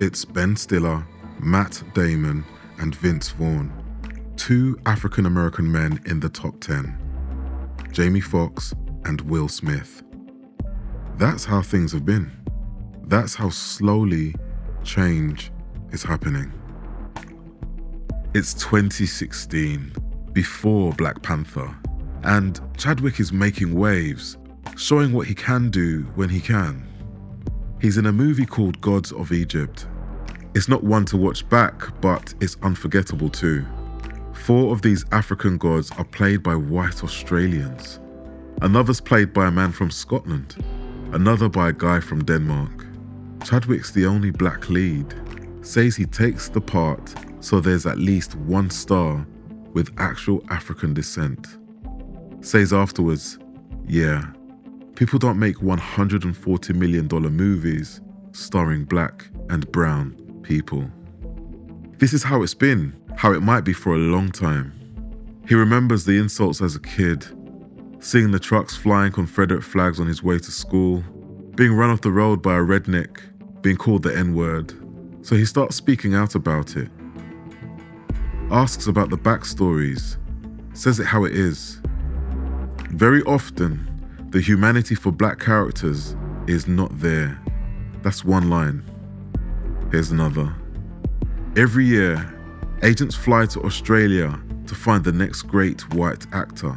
It's 0.00 0.24
Ben 0.24 0.56
Stiller, 0.56 1.06
Matt 1.40 1.82
Damon, 1.94 2.44
and 2.78 2.94
Vince 2.94 3.30
Vaughn, 3.30 3.72
two 4.36 4.78
African 4.86 5.26
American 5.26 5.70
men 5.70 6.00
in 6.06 6.20
the 6.20 6.28
top 6.28 6.60
10. 6.60 6.96
Jamie 7.92 8.20
Foxx 8.20 8.74
and 9.04 9.20
Will 9.22 9.48
Smith. 9.48 10.02
That's 11.16 11.44
how 11.44 11.62
things 11.62 11.92
have 11.92 12.04
been. 12.04 12.30
That's 13.04 13.34
how 13.34 13.48
slowly 13.48 14.34
change 14.84 15.50
is 15.90 16.02
happening. 16.02 16.52
It's 18.34 18.54
2016, 18.54 19.92
before 20.32 20.92
Black 20.92 21.22
Panther, 21.22 21.74
and 22.28 22.60
Chadwick 22.76 23.20
is 23.20 23.32
making 23.32 23.74
waves, 23.74 24.36
showing 24.76 25.12
what 25.12 25.26
he 25.26 25.34
can 25.34 25.70
do 25.70 26.02
when 26.14 26.28
he 26.28 26.40
can. 26.40 26.86
He's 27.80 27.96
in 27.96 28.06
a 28.06 28.12
movie 28.12 28.44
called 28.44 28.80
Gods 28.80 29.12
of 29.12 29.32
Egypt. 29.32 29.86
It's 30.54 30.68
not 30.68 30.84
one 30.84 31.06
to 31.06 31.16
watch 31.16 31.48
back, 31.48 32.00
but 32.00 32.34
it's 32.40 32.56
unforgettable 32.62 33.30
too. 33.30 33.64
Four 34.34 34.72
of 34.72 34.82
these 34.82 35.04
African 35.10 35.56
gods 35.56 35.90
are 35.98 36.04
played 36.04 36.42
by 36.42 36.54
white 36.54 37.02
Australians. 37.02 37.98
Another's 38.60 39.00
played 39.00 39.32
by 39.32 39.46
a 39.46 39.50
man 39.50 39.72
from 39.72 39.90
Scotland, 39.90 40.56
another 41.12 41.48
by 41.48 41.70
a 41.70 41.72
guy 41.72 41.98
from 41.98 42.24
Denmark. 42.24 42.86
Chadwick's 43.44 43.92
the 43.92 44.04
only 44.04 44.30
black 44.30 44.68
lead. 44.68 45.14
Says 45.62 45.96
he 45.96 46.04
takes 46.04 46.48
the 46.48 46.60
part 46.60 47.14
so 47.40 47.60
there's 47.60 47.86
at 47.86 47.98
least 47.98 48.34
one 48.34 48.68
star 48.68 49.26
with 49.72 49.94
actual 49.98 50.42
African 50.50 50.92
descent. 50.92 51.58
Says 52.40 52.72
afterwards, 52.72 53.38
yeah, 53.86 54.24
people 54.94 55.18
don't 55.18 55.38
make 55.38 55.56
$140 55.56 56.74
million 56.74 57.08
movies 57.08 58.00
starring 58.32 58.84
black 58.84 59.28
and 59.50 59.70
brown 59.72 60.14
people. 60.42 60.90
This 61.98 62.12
is 62.12 62.22
how 62.22 62.42
it's 62.42 62.54
been, 62.54 62.94
how 63.16 63.32
it 63.32 63.42
might 63.42 63.62
be 63.62 63.72
for 63.72 63.94
a 63.94 63.98
long 63.98 64.30
time. 64.30 64.72
He 65.48 65.54
remembers 65.54 66.04
the 66.04 66.18
insults 66.18 66.60
as 66.60 66.76
a 66.76 66.80
kid, 66.80 67.26
seeing 68.00 68.30
the 68.30 68.38
trucks 68.38 68.76
flying 68.76 69.12
Confederate 69.12 69.64
flags 69.64 69.98
on 69.98 70.06
his 70.06 70.22
way 70.22 70.38
to 70.38 70.50
school, 70.50 71.02
being 71.56 71.72
run 71.74 71.90
off 71.90 72.02
the 72.02 72.12
road 72.12 72.42
by 72.42 72.54
a 72.54 72.62
redneck, 72.62 73.20
being 73.62 73.76
called 73.76 74.02
the 74.02 74.16
N 74.16 74.34
word. 74.34 74.72
So 75.22 75.34
he 75.34 75.44
starts 75.44 75.76
speaking 75.76 76.14
out 76.14 76.34
about 76.34 76.76
it 76.76 76.90
asks 78.50 78.86
about 78.86 79.10
the 79.10 79.18
backstories, 79.18 80.16
says 80.72 80.98
it 80.98 81.06
how 81.06 81.24
it 81.24 81.34
is. 81.34 81.80
Very 82.98 83.22
often, 83.22 83.86
the 84.30 84.40
humanity 84.40 84.96
for 84.96 85.12
black 85.12 85.38
characters 85.38 86.16
is 86.48 86.66
not 86.66 86.90
there. 86.98 87.40
That's 88.02 88.24
one 88.24 88.50
line. 88.50 88.82
Here's 89.92 90.10
another. 90.10 90.52
Every 91.56 91.84
year, 91.84 92.28
agents 92.82 93.14
fly 93.14 93.46
to 93.46 93.62
Australia 93.62 94.36
to 94.66 94.74
find 94.74 95.04
the 95.04 95.12
next 95.12 95.42
great 95.42 95.82
white 95.94 96.26
actor. 96.32 96.76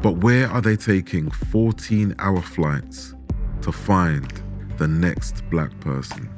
But 0.00 0.22
where 0.24 0.48
are 0.48 0.62
they 0.62 0.74
taking 0.74 1.30
14 1.30 2.14
hour 2.18 2.40
flights 2.40 3.14
to 3.60 3.70
find 3.70 4.42
the 4.78 4.88
next 4.88 5.42
black 5.50 5.78
person? 5.80 6.30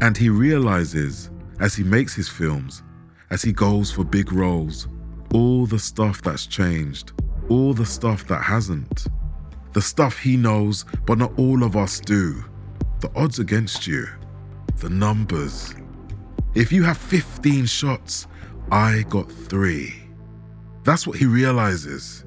And 0.00 0.16
he 0.16 0.30
realizes 0.30 1.30
as 1.60 1.74
he 1.74 1.84
makes 1.84 2.14
his 2.14 2.30
films 2.30 2.82
as 3.28 3.42
he 3.42 3.52
goes 3.52 3.92
for 3.92 4.04
big 4.04 4.32
roles, 4.32 4.88
all 5.34 5.66
the 5.66 5.78
stuff 5.78 6.22
that's 6.22 6.46
changed, 6.46 7.12
all 7.48 7.74
the 7.74 7.86
stuff 7.86 8.26
that 8.28 8.42
hasn't. 8.42 9.06
The 9.72 9.82
stuff 9.82 10.18
he 10.18 10.36
knows, 10.36 10.84
but 11.06 11.18
not 11.18 11.38
all 11.38 11.62
of 11.62 11.76
us 11.76 12.00
do. 12.00 12.44
The 13.00 13.10
odds 13.16 13.38
against 13.38 13.86
you, 13.86 14.06
the 14.76 14.90
numbers. 14.90 15.74
If 16.54 16.70
you 16.70 16.82
have 16.82 16.98
15 16.98 17.66
shots, 17.66 18.26
I 18.70 19.04
got 19.08 19.30
three. 19.30 19.94
That's 20.84 21.06
what 21.06 21.16
he 21.16 21.26
realizes. 21.26 22.24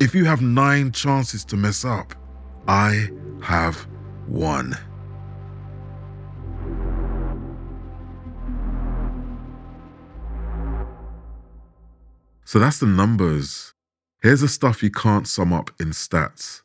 If 0.00 0.14
you 0.14 0.24
have 0.24 0.40
nine 0.40 0.92
chances 0.92 1.44
to 1.46 1.56
mess 1.56 1.84
up, 1.84 2.14
I 2.66 3.10
have 3.42 3.76
one. 4.26 4.76
So 12.44 12.58
that's 12.58 12.78
the 12.78 12.86
numbers. 12.86 13.74
Here's 14.22 14.42
the 14.42 14.48
stuff 14.48 14.82
you 14.82 14.90
can't 14.90 15.26
sum 15.26 15.50
up 15.50 15.70
in 15.80 15.92
stats. 15.92 16.60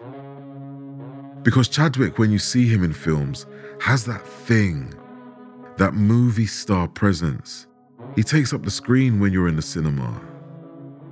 Because 1.42 1.70
Chadwick, 1.70 2.20
when 2.20 2.30
you 2.30 2.38
see 2.38 2.68
him 2.68 2.84
in 2.84 2.92
films, 2.92 3.46
has 3.80 4.04
that 4.04 4.28
thing, 4.28 4.94
that 5.78 5.94
movie 5.94 6.48
star 6.48 6.86
presence. 6.90 7.68
He 8.14 8.24
takes 8.24 8.52
up 8.52 8.64
the 8.64 8.72
screen 8.72 9.22
when 9.22 9.32
you're 9.32 9.48
in 9.48 9.56
the 9.56 9.62
cinema. 9.62 10.22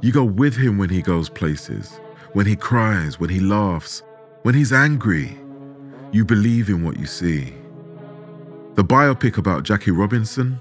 You 0.01 0.11
go 0.11 0.25
with 0.25 0.53
him 0.53 0.77
when 0.77 0.89
he 0.89 1.01
goes 1.01 1.29
places, 1.29 2.01
when 2.33 2.45
he 2.45 2.57
cries, 2.57 3.21
when 3.21 3.29
he 3.29 3.39
laughs, 3.39 4.03
when 4.41 4.53
he's 4.53 4.73
angry. 4.73 5.37
You 6.11 6.25
believe 6.25 6.67
in 6.67 6.83
what 6.83 6.99
you 6.99 7.05
see. 7.05 7.53
The 8.75 8.83
biopic 8.83 9.37
about 9.37 9.63
Jackie 9.63 9.91
Robinson 9.91 10.59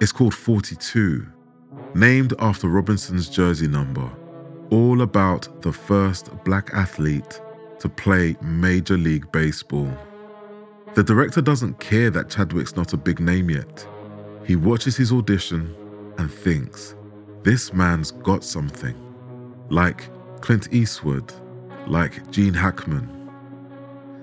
is 0.00 0.12
called 0.12 0.32
42 0.32 1.26
named 1.94 2.32
after 2.38 2.68
Robinson's 2.68 3.28
jersey 3.28 3.68
number, 3.68 4.10
all 4.70 5.02
about 5.02 5.62
the 5.62 5.72
first 5.72 6.30
black 6.44 6.70
athlete 6.72 7.40
to 7.80 7.88
play 7.88 8.36
Major 8.40 8.96
League 8.96 9.30
Baseball. 9.32 9.92
The 10.94 11.02
director 11.02 11.40
doesn't 11.40 11.80
care 11.80 12.10
that 12.10 12.30
Chadwick's 12.30 12.76
not 12.76 12.92
a 12.92 12.96
big 12.96 13.20
name 13.20 13.50
yet. 13.50 13.86
He 14.44 14.56
watches 14.56 14.96
his 14.96 15.12
audition 15.12 15.74
and 16.18 16.32
thinks, 16.32 16.94
this 17.42 17.72
man's 17.72 18.10
got 18.10 18.44
something. 18.44 18.94
Like 19.70 20.08
Clint 20.40 20.72
Eastwood, 20.72 21.32
like 21.86 22.30
Gene 22.30 22.54
Hackman. 22.54 23.08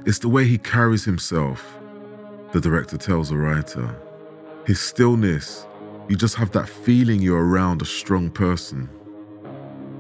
It's 0.06 0.20
the 0.20 0.30
way 0.30 0.46
he 0.46 0.58
carries 0.58 1.04
himself, 1.04 1.78
the 2.52 2.62
director 2.62 2.98
tells 2.98 3.32
a 3.32 3.38
writer. 3.38 3.94
His 4.66 4.80
stillness, 4.80 5.66
you 6.08 6.16
just 6.16 6.36
have 6.36 6.52
that 6.52 6.70
feeling 6.70 7.22
you're 7.22 7.46
around 7.46 7.82
a 7.82 7.86
strong 7.86 8.30
person. 8.30 8.90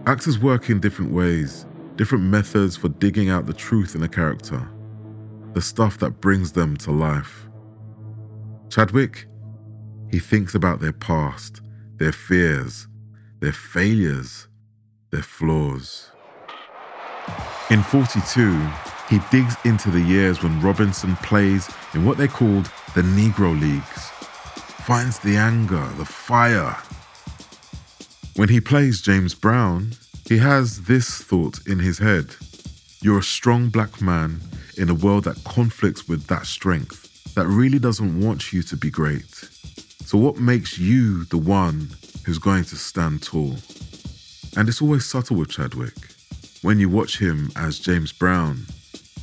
Actors 0.07 0.39
work 0.39 0.69
in 0.69 0.79
different 0.79 1.11
ways, 1.11 1.65
different 1.97 2.23
methods 2.23 2.77
for 2.77 2.87
digging 2.87 3.29
out 3.29 3.45
the 3.45 3.51
truth 3.51 3.93
in 3.93 4.01
a 4.03 4.07
character, 4.07 4.65
the 5.51 5.61
stuff 5.61 5.97
that 5.97 6.21
brings 6.21 6.53
them 6.53 6.77
to 6.77 6.91
life. 6.91 7.49
Chadwick, 8.69 9.25
he 10.09 10.19
thinks 10.19 10.55
about 10.55 10.79
their 10.79 10.93
past, 10.93 11.59
their 11.97 12.13
fears, 12.13 12.87
their 13.41 13.51
failures, 13.51 14.47
their 15.11 15.21
flaws. 15.21 16.09
In 17.69 17.83
42, 17.83 18.65
he 19.09 19.19
digs 19.29 19.57
into 19.65 19.91
the 19.91 19.99
years 19.99 20.41
when 20.41 20.61
Robinson 20.61 21.17
plays 21.17 21.69
in 21.93 22.05
what 22.05 22.17
they 22.17 22.29
called 22.29 22.71
the 22.95 23.01
Negro 23.01 23.59
Leagues, 23.59 24.07
finds 24.85 25.19
the 25.19 25.35
anger, 25.35 25.85
the 25.97 26.05
fire. 26.05 26.77
When 28.37 28.49
he 28.49 28.61
plays 28.61 29.01
James 29.01 29.33
Brown, 29.33 29.93
he 30.29 30.37
has 30.37 30.83
this 30.83 31.23
thought 31.23 31.57
in 31.65 31.79
his 31.79 31.97
head 31.97 32.35
You're 33.01 33.17
a 33.17 33.23
strong 33.23 33.69
black 33.69 33.99
man 33.99 34.41
in 34.77 34.91
a 34.91 34.93
world 34.93 35.23
that 35.23 35.43
conflicts 35.43 36.07
with 36.07 36.27
that 36.27 36.45
strength, 36.45 37.33
that 37.33 37.47
really 37.47 37.79
doesn't 37.79 38.21
want 38.23 38.53
you 38.53 38.61
to 38.61 38.77
be 38.77 38.91
great. 38.91 39.33
So, 40.05 40.19
what 40.19 40.37
makes 40.37 40.77
you 40.77 41.23
the 41.25 41.39
one 41.39 41.89
who's 42.27 42.37
going 42.37 42.65
to 42.65 42.75
stand 42.75 43.23
tall? 43.23 43.55
And 44.55 44.69
it's 44.69 44.83
always 44.83 45.03
subtle 45.03 45.37
with 45.37 45.49
Chadwick. 45.49 45.97
When 46.61 46.79
you 46.79 46.89
watch 46.89 47.17
him 47.17 47.49
as 47.55 47.79
James 47.79 48.11
Brown, 48.11 48.67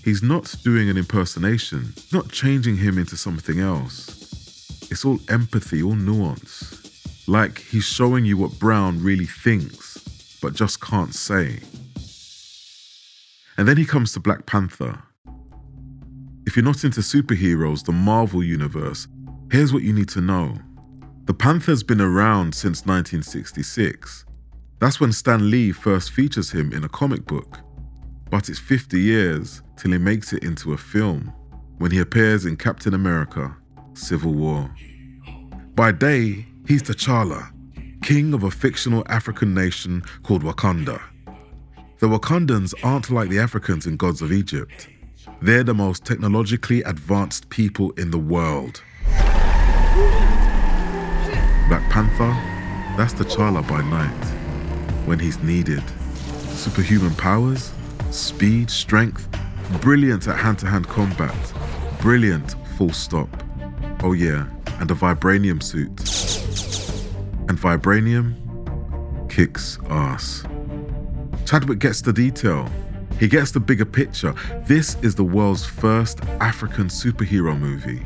he's 0.04 0.25
not 0.25 0.56
doing 0.64 0.90
an 0.90 0.97
impersonation, 0.97 1.94
not 2.12 2.33
changing 2.33 2.78
him 2.78 2.99
into 2.99 3.16
something 3.16 3.61
else. 3.61 4.09
It's 4.90 5.04
all 5.04 5.21
empathy, 5.28 5.85
all 5.85 5.94
nuance. 5.94 6.74
Like 7.26 7.59
he's 7.59 7.85
showing 7.85 8.25
you 8.25 8.37
what 8.37 8.59
Brown 8.59 9.02
really 9.02 9.26
thinks, 9.26 9.99
but 10.43 10.54
just 10.54 10.81
can't 10.81 11.14
say. 11.14 11.61
And 13.57 13.69
then 13.69 13.76
he 13.76 13.85
comes 13.85 14.12
to 14.12 14.21
Black 14.21 14.47
Panther. 14.47 15.02
If 16.47 16.57
you're 16.57 16.64
not 16.64 16.85
into 16.85 17.00
superheroes, 17.00 17.85
the 17.85 17.93
Marvel 17.93 18.43
Universe, 18.43 19.09
here's 19.50 19.73
what 19.73 19.83
you 19.83 19.93
need 19.93 20.09
to 20.11 20.21
know. 20.21 20.54
The 21.25 21.35
Panther's 21.35 21.83
been 21.83 22.02
around 22.02 22.54
since 22.54 22.85
1966. 22.85 24.26
That's 24.78 25.00
when 25.00 25.12
Stan 25.12 25.50
Lee 25.50 25.73
first 25.73 26.11
features 26.11 26.50
him 26.50 26.73
in 26.73 26.85
a 26.85 26.88
comic 26.88 27.25
book. 27.25 27.61
But 28.31 28.50
it's 28.50 28.59
50 28.59 29.00
years 29.00 29.62
till 29.76 29.93
he 29.93 29.99
makes 29.99 30.35
it 30.35 30.45
into 30.45 30.75
a 30.75 30.76
film 30.76 31.33
when 31.78 31.90
he 31.90 32.00
appears 32.00 32.45
in 32.45 32.57
Captain 32.57 32.93
America 32.93 33.57
Civil 33.95 34.35
War. 34.35 34.71
By 35.75 35.93
day, 35.93 36.47
he's 36.66 36.83
T'Challa, 36.83 37.50
king 38.02 38.35
of 38.35 38.42
a 38.42 38.50
fictional 38.50 39.04
African 39.09 39.54
nation 39.54 40.02
called 40.23 40.42
Wakanda. 40.42 41.00
The 41.99 42.06
Wakandans 42.06 42.75
aren't 42.83 43.11
like 43.11 43.28
the 43.28 43.38
Africans 43.38 43.87
in 43.87 43.97
Gods 43.97 44.23
of 44.23 44.33
Egypt. 44.33 44.88
They're 45.40 45.64
the 45.64 45.75
most 45.75 46.04
technologically 46.04 46.83
advanced 46.83 47.49
people 47.50 47.90
in 47.92 48.11
the 48.11 48.18
world. 48.18 48.83
Black 51.68 51.88
Panther, 51.90 52.35
that's 52.97 53.14
T'Challa 53.14 53.66
by 53.66 53.83
night, 53.83 54.25
when 55.06 55.18
he's 55.18 55.38
needed. 55.40 55.83
Superhuman 56.50 57.14
powers, 57.14 57.73
speed, 58.11 58.71
strength, 58.71 59.28
brilliant 59.80 60.28
at 60.28 60.38
hand 60.38 60.59
to 60.61 60.66
hand 60.66 60.88
combat, 60.88 61.35
brilliant, 62.00 62.54
full 62.76 62.92
stop. 62.92 63.28
Oh, 64.02 64.12
yeah, 64.12 64.47
and 64.78 64.90
a 64.90 64.94
vibranium 64.94 65.62
suit. 65.62 66.24
And 67.48 67.58
vibranium 67.58 68.34
kicks 69.28 69.78
ass. 69.88 70.44
Chadwick 71.44 71.78
gets 71.78 72.00
the 72.00 72.12
detail. 72.12 72.68
He 73.20 73.28
gets 73.28 73.50
the 73.50 73.60
bigger 73.60 73.84
picture. 73.84 74.34
This 74.66 74.96
is 75.02 75.14
the 75.14 75.24
world's 75.24 75.64
first 75.64 76.24
African 76.40 76.88
superhero 76.88 77.58
movie. 77.58 78.02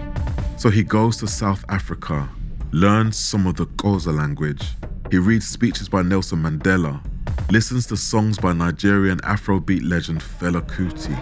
So 0.57 0.71
he 0.71 0.83
goes 0.83 1.17
to 1.19 1.27
South 1.29 1.65
Africa, 1.69 2.29
learns 2.73 3.17
some 3.17 3.47
of 3.47 3.57
the 3.57 3.67
Xhosa 3.67 4.17
language. 4.17 4.63
He 5.11 5.19
reads 5.19 5.47
speeches 5.47 5.89
by 5.89 6.03
Nelson 6.03 6.43
Mandela, 6.43 7.01
listens 7.51 7.87
to 7.87 7.97
songs 7.97 8.39
by 8.39 8.53
Nigerian 8.53 9.19
Afrobeat 9.21 9.89
legend 9.89 10.21
Fela 10.21 10.61
Kuti. 10.61 11.17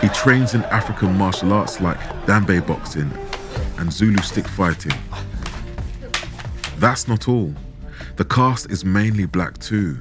He 0.00 0.08
trains 0.10 0.54
in 0.54 0.62
African 0.64 1.16
martial 1.16 1.52
arts 1.52 1.80
like 1.80 1.98
Dambe 2.26 2.64
boxing 2.66 3.10
and 3.78 3.92
Zulu 3.92 4.22
stick 4.22 4.46
fighting. 4.46 4.92
That's 6.80 7.06
not 7.06 7.28
all. 7.28 7.54
The 8.16 8.24
cast 8.24 8.70
is 8.70 8.86
mainly 8.86 9.26
black 9.26 9.58
too. 9.58 9.98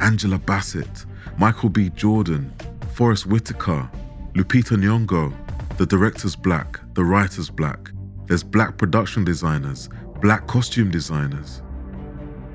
Angela 0.00 0.38
Bassett, 0.38 1.04
Michael 1.36 1.68
B. 1.68 1.90
Jordan, 1.90 2.54
Forest 2.94 3.26
Whitaker, 3.26 3.90
Lupita 4.34 4.76
Nyong'o. 4.76 5.34
The 5.78 5.84
director's 5.84 6.36
black, 6.36 6.78
the 6.94 7.04
writer's 7.04 7.50
black. 7.50 7.90
There's 8.26 8.44
black 8.44 8.78
production 8.78 9.24
designers, 9.24 9.88
black 10.22 10.46
costume 10.46 10.92
designers. 10.92 11.60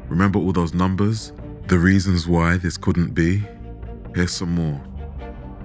Remember 0.07 0.39
all 0.39 0.53
those 0.53 0.73
numbers? 0.73 1.33
The 1.67 1.77
reasons 1.77 2.29
why 2.29 2.55
this 2.55 2.77
couldn't 2.77 3.13
be? 3.13 3.43
Here's 4.15 4.31
some 4.31 4.55
more. 4.55 4.79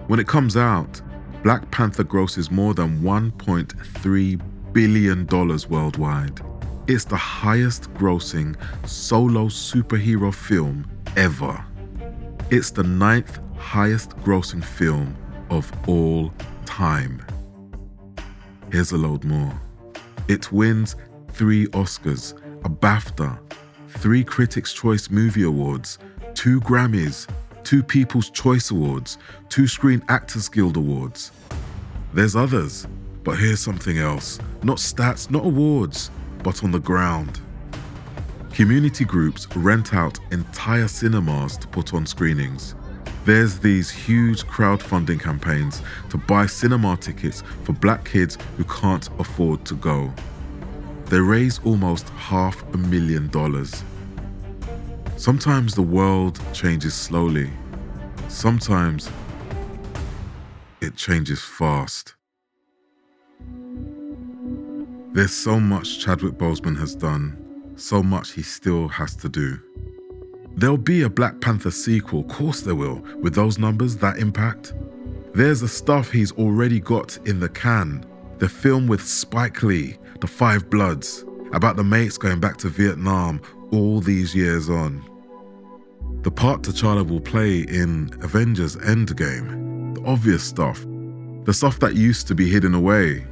When 0.09 0.19
it 0.19 0.27
comes 0.27 0.57
out, 0.57 1.01
Black 1.45 1.71
Panther 1.71 2.03
grosses 2.03 2.51
more 2.51 2.75
than 2.75 3.01
$1.3 3.03 4.73
billion 4.73 5.27
worldwide. 5.71 6.41
It's 6.89 7.05
the 7.05 7.17
highest 7.17 7.93
grossing 7.95 8.55
solo 8.87 9.47
superhero 9.47 10.33
film 10.33 10.89
ever. 11.17 11.65
It's 12.51 12.71
the 12.71 12.85
ninth 12.85 13.41
highest 13.57 14.11
grossing 14.19 14.63
film 14.63 15.17
of 15.51 15.73
all 15.89 16.33
time. 16.65 17.27
Here's 18.71 18.93
a 18.93 18.97
load 18.97 19.25
more. 19.25 19.61
It 20.29 20.53
wins 20.53 20.95
three 21.33 21.67
Oscars, 21.69 22.39
a 22.65 22.69
BAFTA, 22.69 23.37
three 23.89 24.23
Critics' 24.23 24.73
Choice 24.73 25.11
Movie 25.11 25.43
Awards, 25.43 25.99
two 26.35 26.61
Grammys, 26.61 27.29
two 27.65 27.83
People's 27.83 28.31
Choice 28.31 28.71
Awards, 28.71 29.19
two 29.49 29.67
Screen 29.67 30.05
Actors 30.09 30.49
Guild 30.49 30.77
Awards. 30.77 31.33
There's 32.15 32.37
others, 32.37 32.87
but 33.25 33.39
here's 33.39 33.59
something 33.59 33.99
else. 33.99 34.39
Not 34.63 34.77
stats, 34.77 35.33
not 35.33 35.45
awards, 35.45 36.13
but 36.47 36.63
on 36.63 36.71
the 36.71 36.79
ground. 36.79 37.41
Community 38.53 39.05
groups 39.05 39.49
rent 39.57 39.93
out 39.93 40.17
entire 40.31 40.87
cinemas 40.87 41.57
to 41.57 41.67
put 41.67 41.93
on 41.93 42.07
screenings. 42.07 42.77
There's 43.25 43.59
these 43.59 43.91
huge 43.91 44.45
crowdfunding 44.45 45.21
campaigns 45.21 45.83
to 46.09 46.17
buy 46.17 46.47
cinema 46.47 46.99
tickets 46.99 47.43
for 47.65 47.73
black 47.73 48.05
kids 48.05 48.39
who 48.57 48.63
can't 48.63 49.09
afford 49.19 49.65
to 49.65 49.75
go. 49.75 50.15
They 51.07 51.19
raise 51.19 51.59
almost 51.65 52.11
half 52.11 52.63
a 52.75 52.77
million 52.77 53.27
dollars. 53.27 53.83
Sometimes 55.17 55.75
the 55.75 55.83
world 55.83 56.41
changes 56.53 56.95
slowly. 56.95 57.51
Sometimes 58.29 59.11
it 60.81 60.95
changes 60.95 61.43
fast. 61.43 62.16
There's 65.17 65.33
so 65.33 65.59
much 65.59 65.99
Chadwick 65.99 66.35
Boseman 66.35 66.77
has 66.79 66.95
done, 66.95 67.73
so 67.77 68.03
much 68.03 68.33
he 68.33 68.43
still 68.43 68.87
has 68.89 69.17
to 69.17 69.31
do. 69.31 69.59
There'll 70.57 70.77
be 70.77 71.05
a 71.05 71.09
Black 71.09 71.41
Panther 71.41 71.71
sequel, 71.71 72.21
of 72.21 72.29
course 72.29 72.61
there 72.61 72.75
will, 72.75 73.03
with 73.23 73.35
those 73.35 73.59
numbers, 73.59 73.97
that 73.97 74.19
impact. 74.19 74.75
There's 75.33 75.63
the 75.63 75.69
stuff 75.69 76.11
he's 76.11 76.33
already 76.33 76.81
got 76.81 77.19
in 77.25 77.41
the 77.41 77.49
can. 77.49 78.05
The 78.41 78.49
film 78.51 78.89
with 78.89 79.03
Spike 79.03 79.63
Lee, 79.63 79.97
The 80.21 80.27
Five 80.27 80.69
Bloods, 80.69 81.25
about 81.55 81.77
the 81.77 81.85
mates 81.85 82.19
going 82.19 82.39
back 82.39 82.59
to 82.59 82.69
Vietnam 82.69 83.41
all 83.73 84.03
these 84.03 84.35
years 84.35 84.69
on. 84.69 85.03
The 86.25 86.31
part 86.31 86.61
T'Challa 86.61 87.09
will 87.09 87.23
play 87.23 87.61
in 87.61 88.11
Avengers 88.21 88.77
Endgame, 88.77 89.95
the 89.95 90.05
obvious 90.05 90.45
stuff, 90.45 90.85
the 91.45 91.55
stuff 91.55 91.79
that 91.79 91.95
used 91.95 92.29
to 92.29 92.35
be 92.35 92.51
hidden 92.51 92.75
away. 92.75 93.27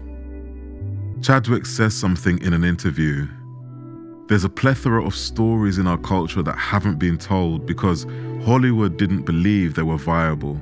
Chadwick 1.24 1.64
says 1.64 1.94
something 1.94 2.38
in 2.42 2.52
an 2.52 2.64
interview. 2.64 3.26
There's 4.28 4.44
a 4.44 4.48
plethora 4.50 5.02
of 5.02 5.14
stories 5.14 5.78
in 5.78 5.86
our 5.86 5.96
culture 5.96 6.42
that 6.42 6.58
haven't 6.58 6.98
been 6.98 7.16
told 7.16 7.64
because 7.64 8.04
Hollywood 8.44 8.98
didn't 8.98 9.22
believe 9.22 9.72
they 9.72 9.82
were 9.82 9.96
viable. 9.96 10.60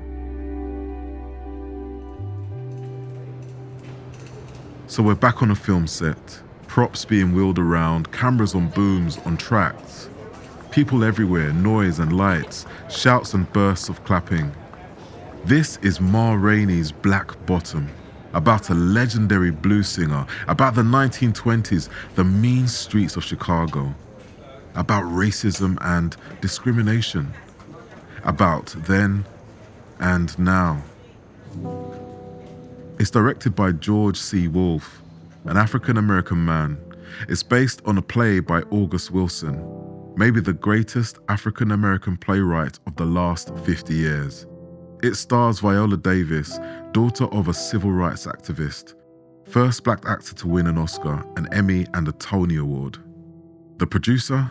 So 4.87 5.03
we're 5.03 5.17
back 5.17 5.43
on 5.43 5.51
a 5.51 5.57
film 5.57 5.89
set, 5.89 6.41
props 6.69 7.05
being 7.05 7.35
wheeled 7.35 7.59
around, 7.59 8.13
cameras 8.13 8.55
on 8.55 8.69
booms, 8.69 9.19
on 9.25 9.37
tracks. 9.37 10.09
People 10.71 11.03
everywhere, 11.03 11.53
noise 11.53 11.99
and 11.99 12.17
lights, 12.17 12.67
shouts 12.89 13.35
and 13.35 13.53
bursts 13.53 13.89
of 13.89 14.05
clapping. 14.05 14.53
This 15.45 15.79
is 15.79 16.01
Ma 16.01 16.35
Rainey's 16.35 16.93
Black 16.93 17.35
Bottom, 17.47 17.89
about 18.35 18.71
a 18.71 18.75
legendary 18.75 19.51
blues 19.51 19.89
singer, 19.89 20.27
about 20.49 20.75
the 20.75 20.83
1920s, 20.83 21.89
the 22.15 22.25
mean 22.25 22.67
streets 22.69 23.17
of 23.17 23.25
Chicago, 23.25 23.95
about 24.75 25.05
racism 25.05 25.77
and 25.81 26.17
discrimination, 26.41 27.33
about 28.25 28.75
then 28.87 29.25
and 30.01 30.39
now. 30.39 30.83
It's 32.99 33.11
directed 33.11 33.55
by 33.55 33.73
George 33.73 34.17
C. 34.17 34.49
Wolfe, 34.49 35.03
an 35.45 35.57
African 35.57 35.97
American 35.97 36.45
man. 36.45 36.79
It's 37.29 37.43
based 37.43 37.83
on 37.85 37.99
a 37.99 38.03
play 38.03 38.41
by 38.41 38.63
August 38.71 39.11
Wilson. 39.11 39.57
maybe 40.17 40.41
the 40.41 40.53
greatest 40.53 41.19
African 41.29 41.71
American 41.71 42.17
playwright 42.17 42.79
of 42.87 42.97
the 42.97 43.07
last 43.07 43.57
50 43.65 43.95
years. 43.95 44.47
It 45.03 45.17
stars 45.17 45.59
Viola 45.59 45.97
Davis, 45.97 46.61
daughter 46.93 47.25
of 47.33 47.49
a 47.49 47.55
civil 47.55 47.91
rights 47.91 48.27
activist, 48.27 48.95
first 49.49 49.83
black 49.83 50.07
actor 50.07 50.33
to 50.37 50.47
win 50.47 50.69
an 50.69 50.79
Oscar, 50.79 51.25
an 51.37 51.53
Emmy, 51.53 51.87
and 51.95 52.07
a 52.07 52.13
Tony 52.13 52.57
Award. 52.57 52.99
The 53.79 53.87
producer? 53.87 54.49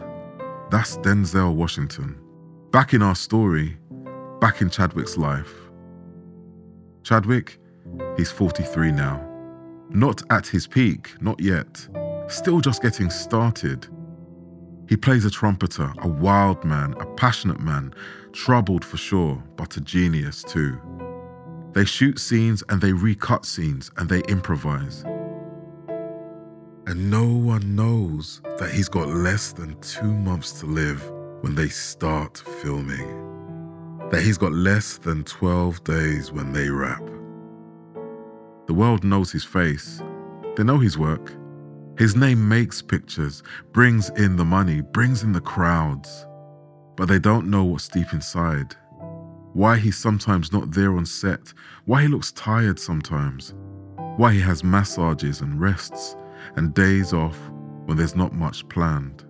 That's 0.69 0.97
Denzel 0.97 1.55
Washington. 1.55 2.19
Back 2.71 2.93
in 2.93 3.01
our 3.01 3.15
story, 3.15 3.77
back 4.41 4.61
in 4.61 4.69
Chadwick's 4.69 5.17
life. 5.17 5.53
Chadwick, 7.03 7.57
he's 8.17 8.31
43 8.31 8.91
now. 8.91 9.25
Not 9.89 10.21
at 10.31 10.47
his 10.47 10.67
peak, 10.67 11.13
not 11.21 11.39
yet. 11.39 11.87
Still 12.27 12.59
just 12.59 12.81
getting 12.81 13.09
started. 13.09 13.87
He 14.91 14.97
plays 14.97 15.23
a 15.23 15.31
trumpeter, 15.31 15.93
a 15.99 16.07
wild 16.09 16.65
man, 16.65 16.95
a 16.99 17.05
passionate 17.05 17.61
man, 17.61 17.93
troubled 18.33 18.83
for 18.83 18.97
sure, 18.97 19.41
but 19.55 19.77
a 19.77 19.79
genius 19.79 20.43
too. 20.43 20.77
They 21.71 21.85
shoot 21.85 22.19
scenes 22.19 22.61
and 22.67 22.81
they 22.81 22.91
recut 22.91 23.45
scenes 23.45 23.89
and 23.95 24.09
they 24.09 24.19
improvise. 24.27 25.05
And 26.87 27.09
no 27.09 27.23
one 27.23 27.73
knows 27.73 28.41
that 28.57 28.71
he's 28.73 28.89
got 28.89 29.07
less 29.07 29.53
than 29.53 29.79
two 29.79 30.11
months 30.11 30.59
to 30.59 30.65
live 30.65 31.09
when 31.39 31.55
they 31.55 31.69
start 31.69 32.39
filming. 32.61 34.09
That 34.11 34.21
he's 34.21 34.37
got 34.37 34.51
less 34.51 34.97
than 34.97 35.23
12 35.23 35.85
days 35.85 36.33
when 36.33 36.51
they 36.51 36.69
wrap. 36.69 37.09
The 38.67 38.73
world 38.73 39.05
knows 39.05 39.31
his 39.31 39.45
face, 39.45 40.01
they 40.57 40.65
know 40.65 40.79
his 40.79 40.97
work. 40.97 41.31
His 42.01 42.15
name 42.15 42.49
makes 42.49 42.81
pictures, 42.81 43.43
brings 43.73 44.09
in 44.09 44.35
the 44.35 44.43
money, 44.43 44.81
brings 44.81 45.21
in 45.21 45.33
the 45.33 45.39
crowds. 45.39 46.25
But 46.97 47.05
they 47.05 47.19
don't 47.19 47.47
know 47.47 47.63
what's 47.63 47.87
deep 47.87 48.11
inside. 48.11 48.75
Why 49.53 49.77
he's 49.77 49.97
sometimes 49.97 50.51
not 50.51 50.71
there 50.71 50.97
on 50.97 51.05
set, 51.05 51.53
why 51.85 52.01
he 52.01 52.07
looks 52.07 52.31
tired 52.31 52.79
sometimes, 52.79 53.53
why 54.17 54.33
he 54.33 54.39
has 54.39 54.63
massages 54.63 55.41
and 55.41 55.61
rests 55.61 56.15
and 56.55 56.73
days 56.73 57.13
off 57.13 57.37
when 57.85 57.97
there's 57.97 58.15
not 58.15 58.33
much 58.33 58.67
planned. 58.67 59.23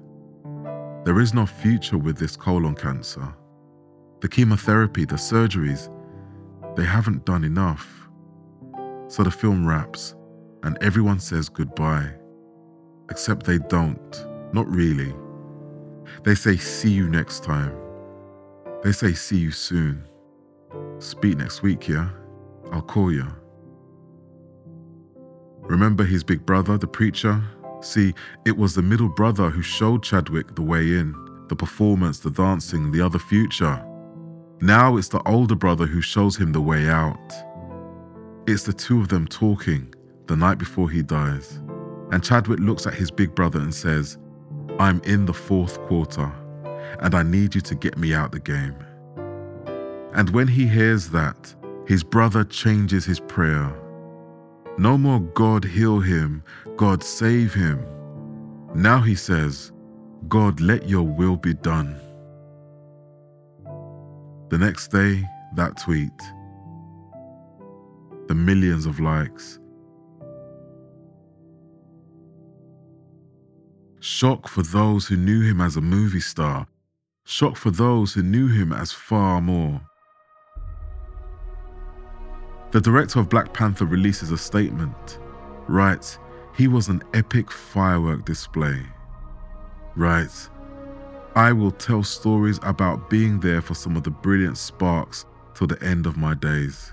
There 1.04 1.20
is 1.20 1.34
no 1.34 1.46
future 1.46 1.98
with 1.98 2.18
this 2.18 2.38
colon 2.38 2.76
cancer. 2.76 3.36
The 4.22 4.30
chemotherapy, 4.30 5.04
the 5.04 5.16
surgeries, 5.16 5.94
they 6.78 6.86
haven't 6.86 7.26
done 7.26 7.44
enough. 7.44 8.08
So 9.10 9.24
the 9.24 9.30
film 9.30 9.68
wraps 9.68 10.16
and 10.64 10.78
everyone 10.82 11.20
says 11.20 11.50
goodbye. 11.50 12.14
Except 13.12 13.46
they 13.46 13.58
don't, 13.58 14.26
not 14.54 14.66
really. 14.68 15.14
They 16.24 16.34
say, 16.34 16.56
see 16.56 16.92
you 16.92 17.10
next 17.10 17.44
time. 17.44 17.76
They 18.84 18.94
say, 18.94 19.12
see 19.12 19.38
you 19.38 19.52
soon. 19.52 20.06
Speak 21.00 21.38
next 21.38 21.62
week, 21.62 21.90
yeah? 21.90 22.08
I'll 22.72 22.82
call 22.82 23.12
you. 23.12 23.28
Remember 25.60 26.06
his 26.06 26.24
big 26.24 26.46
brother, 26.46 26.78
the 26.78 26.88
preacher? 26.88 27.44
See, 27.82 28.14
it 28.46 28.56
was 28.56 28.76
the 28.76 28.82
middle 28.82 29.10
brother 29.10 29.50
who 29.50 29.62
showed 29.62 30.04
Chadwick 30.04 30.56
the 30.56 30.62
way 30.62 30.82
in, 30.82 31.14
the 31.50 31.56
performance, 31.56 32.20
the 32.20 32.32
dancing, 32.32 32.94
the 32.94 33.02
other 33.02 33.20
future. 33.20 33.86
Now 34.62 34.96
it's 34.96 35.10
the 35.10 35.22
older 35.28 35.56
brother 35.56 35.86
who 35.86 36.00
shows 36.00 36.38
him 36.38 36.54
the 36.54 36.62
way 36.62 36.88
out. 36.88 37.34
It's 38.48 38.64
the 38.64 38.74
two 38.74 39.02
of 39.02 39.10
them 39.10 39.28
talking 39.28 39.94
the 40.28 40.38
night 40.38 40.60
before 40.60 40.90
he 40.90 41.02
dies. 41.02 41.60
And 42.12 42.24
Chadwick 42.24 42.60
looks 42.60 42.86
at 42.86 42.94
his 42.94 43.10
big 43.10 43.34
brother 43.34 43.60
and 43.60 43.74
says, 43.74 44.18
I'm 44.80 45.02
in 45.06 45.26
the 45.26 45.34
fourth 45.34 45.80
quarter, 45.88 46.32
and 47.00 47.16
I 47.16 47.24
need 47.24 47.56
you 47.56 47.62
to 47.62 47.76
get 47.76 47.98
me 47.98 48.14
out 48.14 48.32
the 48.32 48.40
game. 48.40 48.76
And 50.14 50.30
when 50.32 50.48
he 50.48 50.68
hears 50.68 51.10
that, 51.12 51.56
his 51.88 52.04
brother 52.04 52.44
changes 52.44 53.06
his 53.06 53.22
prayer. 53.22 53.74
No 54.78 54.98
more 54.98 55.22
God 55.22 55.64
heal 55.64 56.00
him, 56.00 56.44
God 56.76 57.02
save 57.04 57.54
him. 57.54 57.86
Now 58.76 59.00
he 59.00 59.16
says, 59.16 59.72
God 60.28 60.60
let 60.60 60.88
your 60.90 61.04
will 61.04 61.38
be 61.38 61.54
done. 61.54 62.00
The 64.50 64.58
next 64.58 64.90
day, 64.90 65.24
that 65.56 65.78
tweet. 65.78 66.12
The 68.28 68.36
millions 68.36 68.86
of 68.86 69.00
likes. 69.00 69.61
Shock 74.04 74.48
for 74.48 74.64
those 74.64 75.06
who 75.06 75.16
knew 75.16 75.44
him 75.44 75.62
as 75.62 75.78
a 75.78 75.82
movie 75.82 76.22
star. 76.22 76.66
Shock 77.24 77.56
for 77.56 77.70
those 77.70 78.14
who 78.14 78.24
knew 78.24 78.48
him 78.48 78.74
as 78.74 78.92
far 78.92 79.40
more. 79.42 79.80
The 82.72 82.82
director 82.82 83.20
of 83.20 83.30
Black 83.30 83.54
Panther 83.54 83.86
releases 83.86 84.32
a 84.32 84.40
statement. 84.40 85.20
Writes, 85.68 86.18
he 86.58 86.68
was 86.68 86.88
an 86.88 87.04
epic 87.14 87.52
firework 87.52 88.26
display. 88.26 88.82
Writes, 89.96 90.50
I 91.36 91.52
will 91.54 91.72
tell 91.72 92.02
stories 92.02 92.60
about 92.64 93.08
being 93.08 93.40
there 93.40 93.62
for 93.62 93.76
some 93.76 93.96
of 93.96 94.02
the 94.02 94.10
brilliant 94.10 94.58
sparks 94.58 95.28
till 95.54 95.68
the 95.68 95.82
end 95.84 96.08
of 96.08 96.18
my 96.18 96.34
days. 96.34 96.92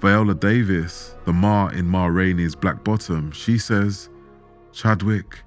Viola 0.00 0.34
Davis, 0.34 1.14
the 1.26 1.32
Ma 1.34 1.68
in 1.68 1.84
Ma 1.84 2.06
Rainey's 2.06 2.54
Black 2.54 2.82
Bottom, 2.84 3.30
she 3.32 3.58
says, 3.58 4.08
Chadwick, 4.72 5.40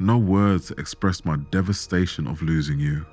no 0.00 0.16
words 0.18 0.70
express 0.72 1.24
my 1.24 1.36
devastation 1.50 2.26
of 2.26 2.42
losing 2.42 2.80
you. 2.80 3.04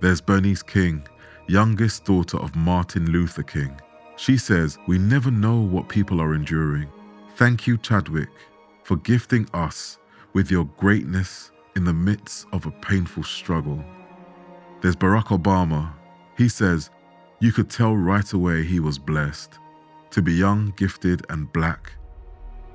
There's 0.00 0.20
Bernice 0.20 0.62
King, 0.62 1.06
youngest 1.48 2.04
daughter 2.04 2.38
of 2.38 2.54
Martin 2.54 3.10
Luther 3.10 3.42
King. 3.42 3.78
She 4.16 4.36
says, 4.36 4.78
We 4.86 4.98
never 4.98 5.30
know 5.30 5.60
what 5.60 5.88
people 5.88 6.20
are 6.20 6.34
enduring. 6.34 6.88
Thank 7.36 7.66
you, 7.66 7.76
Chadwick, 7.78 8.28
for 8.84 8.96
gifting 8.96 9.48
us 9.52 9.98
with 10.32 10.50
your 10.50 10.64
greatness 10.76 11.50
in 11.76 11.84
the 11.84 11.92
midst 11.92 12.46
of 12.52 12.66
a 12.66 12.70
painful 12.70 13.24
struggle. 13.24 13.84
There's 14.80 14.96
Barack 14.96 15.26
Obama. 15.26 15.92
He 16.36 16.48
says, 16.48 16.90
You 17.40 17.52
could 17.52 17.68
tell 17.68 17.96
right 17.96 18.32
away 18.32 18.64
he 18.64 18.80
was 18.80 18.98
blessed 18.98 19.58
to 20.10 20.22
be 20.22 20.32
young, 20.32 20.72
gifted, 20.76 21.24
and 21.28 21.52
black. 21.52 21.92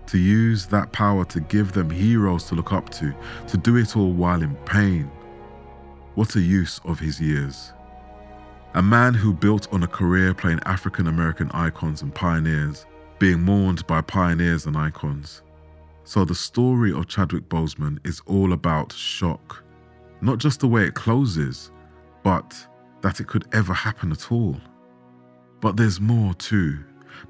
To 0.08 0.18
use 0.18 0.68
that 0.68 0.92
power 0.92 1.26
to 1.26 1.40
give 1.40 1.72
them 1.72 1.90
heroes 1.90 2.46
to 2.46 2.56
look 2.56 2.72
up 2.72 2.90
to, 2.92 3.14
to 3.48 3.58
do 3.58 3.78
it 3.78 3.98
all 3.98 4.12
while 4.12 4.42
in 4.42 4.56
pain. 4.66 5.10
What 6.14 6.36
a 6.36 6.42
use 6.42 6.80
of 6.86 7.00
his 7.00 7.20
years. 7.20 7.74
A 8.76 8.82
man 8.82 9.14
who 9.14 9.34
built 9.34 9.72
on 9.74 9.84
a 9.84 9.88
career 9.88 10.34
playing 10.34 10.60
African 10.66 11.08
American 11.08 11.50
icons 11.52 12.02
and 12.02 12.14
pioneers, 12.14 12.86
being 13.20 13.42
mourned 13.42 13.86
by 13.88 14.02
pioneers 14.02 14.66
and 14.66 14.78
icons. 14.78 15.42
So 16.04 16.24
the 16.24 16.36
story 16.36 16.94
of 16.94 17.08
Chadwick 17.08 17.50
Boseman 17.50 17.98
is 18.06 18.22
all 18.28 18.54
about 18.54 18.94
shock. 18.94 19.64
Not 20.22 20.38
just 20.38 20.60
the 20.60 20.68
way 20.68 20.84
it 20.84 20.94
closes, 20.94 21.72
but 22.22 22.56
that 23.02 23.20
it 23.20 23.28
could 23.28 23.46
ever 23.54 23.74
happen 23.74 24.12
at 24.12 24.32
all. 24.32 24.58
But 25.62 25.78
there's 25.78 26.00
more 26.00 26.34
too, 26.36 26.80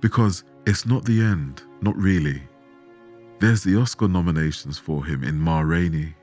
because 0.02 0.44
it's 0.66 0.86
not 0.86 1.06
the 1.06 1.22
end, 1.22 1.64
not 1.82 1.96
really. 1.96 2.42
There's 3.40 3.64
the 3.64 3.80
Oscar 3.80 4.08
nominations 4.08 4.78
for 4.78 5.06
him 5.06 5.24
in 5.24 5.38
Ma 5.38 5.60
Rainey. 5.60 6.16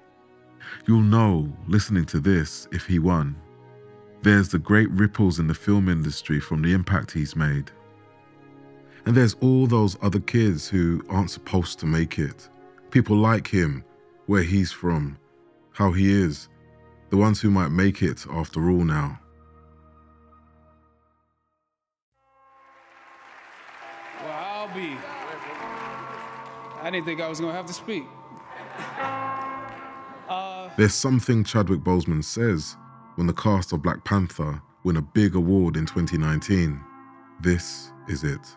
You'll 0.87 1.03
know, 1.03 1.53
listening 1.68 2.07
to 2.07 2.20
this, 2.20 2.66
if 2.72 2.87
he 2.87 2.98
won. 2.98 3.37
There's 4.22 4.48
the 4.48 4.59
great 4.59 4.90
ripples 4.90 5.38
in 5.38 5.46
the 5.46 5.55
film 5.55 5.88
industry 5.88 6.40
from 6.40 6.62
the 6.62 6.72
impact 6.72 7.11
he's 7.11 7.37
made. 7.37 7.70
And 9.05 9.14
there's 9.14 9.35
all 9.40 9.66
those 9.66 9.98
other 10.01 10.20
kids 10.20 10.68
who 10.68 11.05
aren't 11.09 11.31
supposed 11.31 11.79
to 11.81 11.87
make 11.87 12.18
it. 12.18 12.48
People 12.90 13.16
like 13.16 13.46
him, 13.46 13.85
where 14.27 14.42
he's 14.42 14.72
from, 14.72 15.18
how 15.72 15.92
he 15.92 16.11
is, 16.11 16.48
the 17.11 17.16
ones 17.16 17.40
who 17.40 17.51
might 17.51 17.70
make 17.70 18.03
it 18.03 18.25
after 18.31 18.70
all 18.70 18.85
now. 18.85 19.18
Well, 24.22 24.33
I'll 24.33 24.75
be. 24.75 24.96
I 26.82 26.90
didn't 26.90 27.06
think 27.06 27.20
I 27.20 27.28
was 27.28 27.38
going 27.38 27.52
to 27.52 27.56
have 27.56 27.66
to 27.66 27.72
speak. 27.72 28.04
Uh, 30.28 30.68
There's 30.76 30.94
something 30.94 31.44
Chadwick 31.44 31.80
Boseman 31.80 32.24
says 32.24 32.76
when 33.14 33.28
the 33.28 33.32
cast 33.32 33.72
of 33.72 33.82
Black 33.82 34.02
Panther 34.02 34.60
win 34.82 34.96
a 34.96 35.02
big 35.02 35.36
award 35.36 35.76
in 35.76 35.86
2019. 35.86 36.82
This 37.40 37.92
is 38.08 38.24
it. 38.24 38.56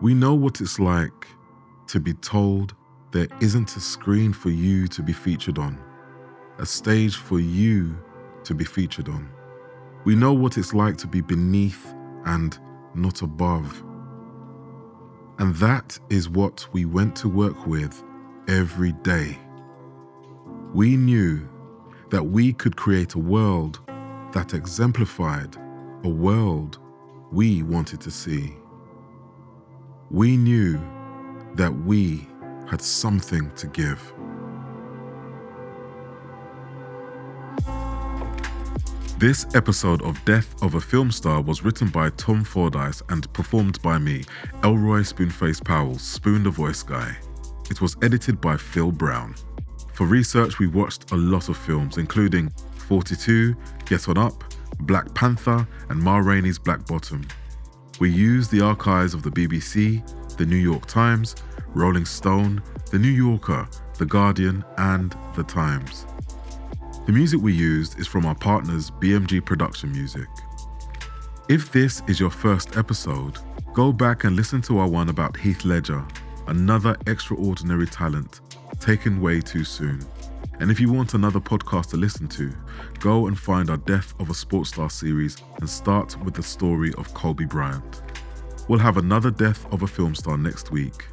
We 0.00 0.14
know 0.14 0.34
what 0.34 0.60
it's 0.60 0.78
like 0.78 1.26
to 1.88 1.98
be 1.98 2.14
told 2.14 2.76
there 3.10 3.26
isn't 3.40 3.76
a 3.76 3.80
screen 3.80 4.32
for 4.32 4.50
you 4.50 4.86
to 4.88 5.02
be 5.02 5.12
featured 5.12 5.58
on, 5.58 5.82
a 6.58 6.66
stage 6.66 7.16
for 7.16 7.40
you 7.40 7.98
to 8.44 8.54
be 8.54 8.64
featured 8.64 9.08
on. 9.08 9.28
We 10.04 10.14
know 10.14 10.32
what 10.32 10.58
it's 10.58 10.74
like 10.74 10.96
to 10.98 11.08
be 11.08 11.20
beneath 11.20 11.92
and 12.24 12.56
not 12.94 13.22
above. 13.22 13.82
And 15.42 15.56
that 15.56 15.98
is 16.08 16.28
what 16.28 16.68
we 16.72 16.84
went 16.84 17.16
to 17.16 17.28
work 17.28 17.66
with 17.66 18.04
every 18.46 18.92
day. 18.92 19.36
We 20.72 20.96
knew 20.96 21.48
that 22.10 22.22
we 22.22 22.52
could 22.52 22.76
create 22.76 23.14
a 23.14 23.18
world 23.18 23.80
that 24.30 24.54
exemplified 24.54 25.56
a 26.04 26.08
world 26.08 26.78
we 27.32 27.64
wanted 27.64 28.00
to 28.02 28.10
see. 28.12 28.54
We 30.12 30.36
knew 30.36 30.80
that 31.56 31.74
we 31.76 32.28
had 32.68 32.80
something 32.80 33.50
to 33.56 33.66
give. 33.66 34.00
This 39.22 39.46
episode 39.54 40.02
of 40.02 40.18
Death 40.24 40.60
of 40.64 40.74
a 40.74 40.80
Film 40.80 41.12
Star 41.12 41.40
was 41.40 41.62
written 41.62 41.86
by 41.86 42.10
Tom 42.10 42.42
Fordyce 42.42 43.04
and 43.08 43.32
performed 43.32 43.80
by 43.80 43.96
me, 43.96 44.24
Elroy 44.64 45.02
Spoonface 45.02 45.64
Powell, 45.64 45.96
Spoon 45.96 46.42
the 46.42 46.50
Voice 46.50 46.82
Guy. 46.82 47.16
It 47.70 47.80
was 47.80 47.96
edited 48.02 48.40
by 48.40 48.56
Phil 48.56 48.90
Brown. 48.90 49.36
For 49.92 50.08
research, 50.08 50.58
we 50.58 50.66
watched 50.66 51.12
a 51.12 51.14
lot 51.14 51.48
of 51.48 51.56
films, 51.56 51.98
including 51.98 52.50
42, 52.88 53.54
Get 53.84 54.08
On 54.08 54.18
Up, 54.18 54.42
Black 54.80 55.14
Panther, 55.14 55.68
and 55.88 56.02
Ma 56.02 56.18
Rainey's 56.18 56.58
Black 56.58 56.84
Bottom. 56.88 57.24
We 58.00 58.10
used 58.10 58.50
the 58.50 58.62
archives 58.62 59.14
of 59.14 59.22
the 59.22 59.30
BBC, 59.30 60.02
the 60.36 60.46
New 60.46 60.56
York 60.56 60.86
Times, 60.86 61.36
Rolling 61.68 62.06
Stone, 62.06 62.60
the 62.90 62.98
New 62.98 63.06
Yorker, 63.06 63.68
the 63.98 64.06
Guardian, 64.06 64.64
and 64.78 65.14
the 65.36 65.44
Times. 65.44 66.06
The 67.04 67.12
music 67.12 67.40
we 67.42 67.52
used 67.52 67.98
is 67.98 68.06
from 68.06 68.24
our 68.26 68.34
partners 68.36 68.92
BMG 68.92 69.44
Production 69.44 69.90
Music. 69.90 70.28
If 71.48 71.72
this 71.72 72.00
is 72.06 72.20
your 72.20 72.30
first 72.30 72.76
episode, 72.76 73.38
go 73.72 73.92
back 73.92 74.22
and 74.22 74.36
listen 74.36 74.62
to 74.62 74.78
our 74.78 74.86
one 74.86 75.08
about 75.08 75.36
Heath 75.36 75.64
Ledger, 75.64 76.06
another 76.46 76.96
extraordinary 77.08 77.86
talent 77.86 78.40
taken 78.78 79.20
way 79.20 79.40
too 79.40 79.64
soon. 79.64 80.00
And 80.60 80.70
if 80.70 80.78
you 80.78 80.92
want 80.92 81.14
another 81.14 81.40
podcast 81.40 81.90
to 81.90 81.96
listen 81.96 82.28
to, 82.28 82.52
go 83.00 83.26
and 83.26 83.36
find 83.36 83.68
our 83.68 83.78
Death 83.78 84.14
of 84.20 84.30
a 84.30 84.34
Sports 84.34 84.70
Star 84.70 84.88
series 84.88 85.36
and 85.58 85.68
start 85.68 86.16
with 86.22 86.34
the 86.34 86.42
story 86.44 86.94
of 86.94 87.12
Kobe 87.14 87.46
Bryant. 87.46 88.02
We'll 88.68 88.78
have 88.78 88.96
another 88.96 89.32
Death 89.32 89.66
of 89.72 89.82
a 89.82 89.88
Film 89.88 90.14
Star 90.14 90.38
next 90.38 90.70
week. 90.70 91.04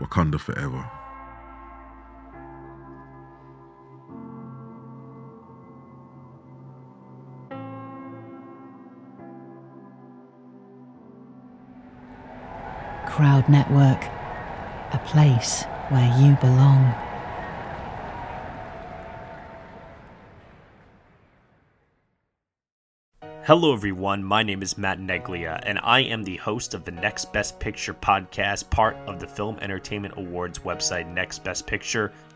Wakanda 0.00 0.40
Forever. 0.40 0.90
Crowd 13.12 13.46
Network, 13.46 14.04
a 14.94 15.00
place 15.04 15.64
where 15.90 16.18
you 16.18 16.34
belong. 16.36 16.94
Hello, 23.44 23.74
everyone. 23.74 24.24
My 24.24 24.42
name 24.42 24.62
is 24.62 24.78
Matt 24.78 24.98
Neglia, 24.98 25.60
and 25.64 25.78
I 25.82 26.00
am 26.00 26.24
the 26.24 26.38
host 26.38 26.72
of 26.72 26.86
the 26.86 26.90
Next 26.90 27.34
Best 27.34 27.60
Picture 27.60 27.92
podcast, 27.92 28.70
part 28.70 28.96
of 29.06 29.20
the 29.20 29.26
Film 29.26 29.58
Entertainment 29.60 30.14
Awards 30.16 30.60
website, 30.60 31.06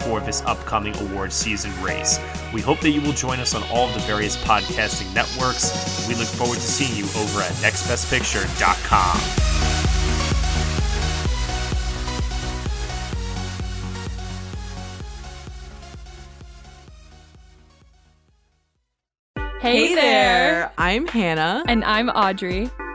for 0.00 0.20
this 0.20 0.42
upcoming 0.42 0.96
award 0.98 1.32
season 1.32 1.70
race. 1.82 2.18
We 2.52 2.60
hope 2.60 2.80
that 2.80 2.90
you 2.90 3.00
will 3.00 3.12
join 3.12 3.40
us 3.40 3.54
on 3.54 3.62
all 3.70 3.88
of 3.88 3.94
the 3.94 4.00
various 4.00 4.36
podcasting 4.36 5.14
networks. 5.14 6.06
We 6.08 6.14
look 6.14 6.28
forward 6.28 6.56
to 6.56 6.60
seeing 6.60 6.96
you 6.96 7.04
over 7.20 7.40
at 7.42 7.52
nextbestpicture.com. 7.62 9.48
Hey, 19.60 19.94
there. 19.94 20.72
I'm 20.78 21.06
Hannah. 21.08 21.64
And 21.66 21.84
I'm 21.84 22.08
Audrey. 22.10 22.70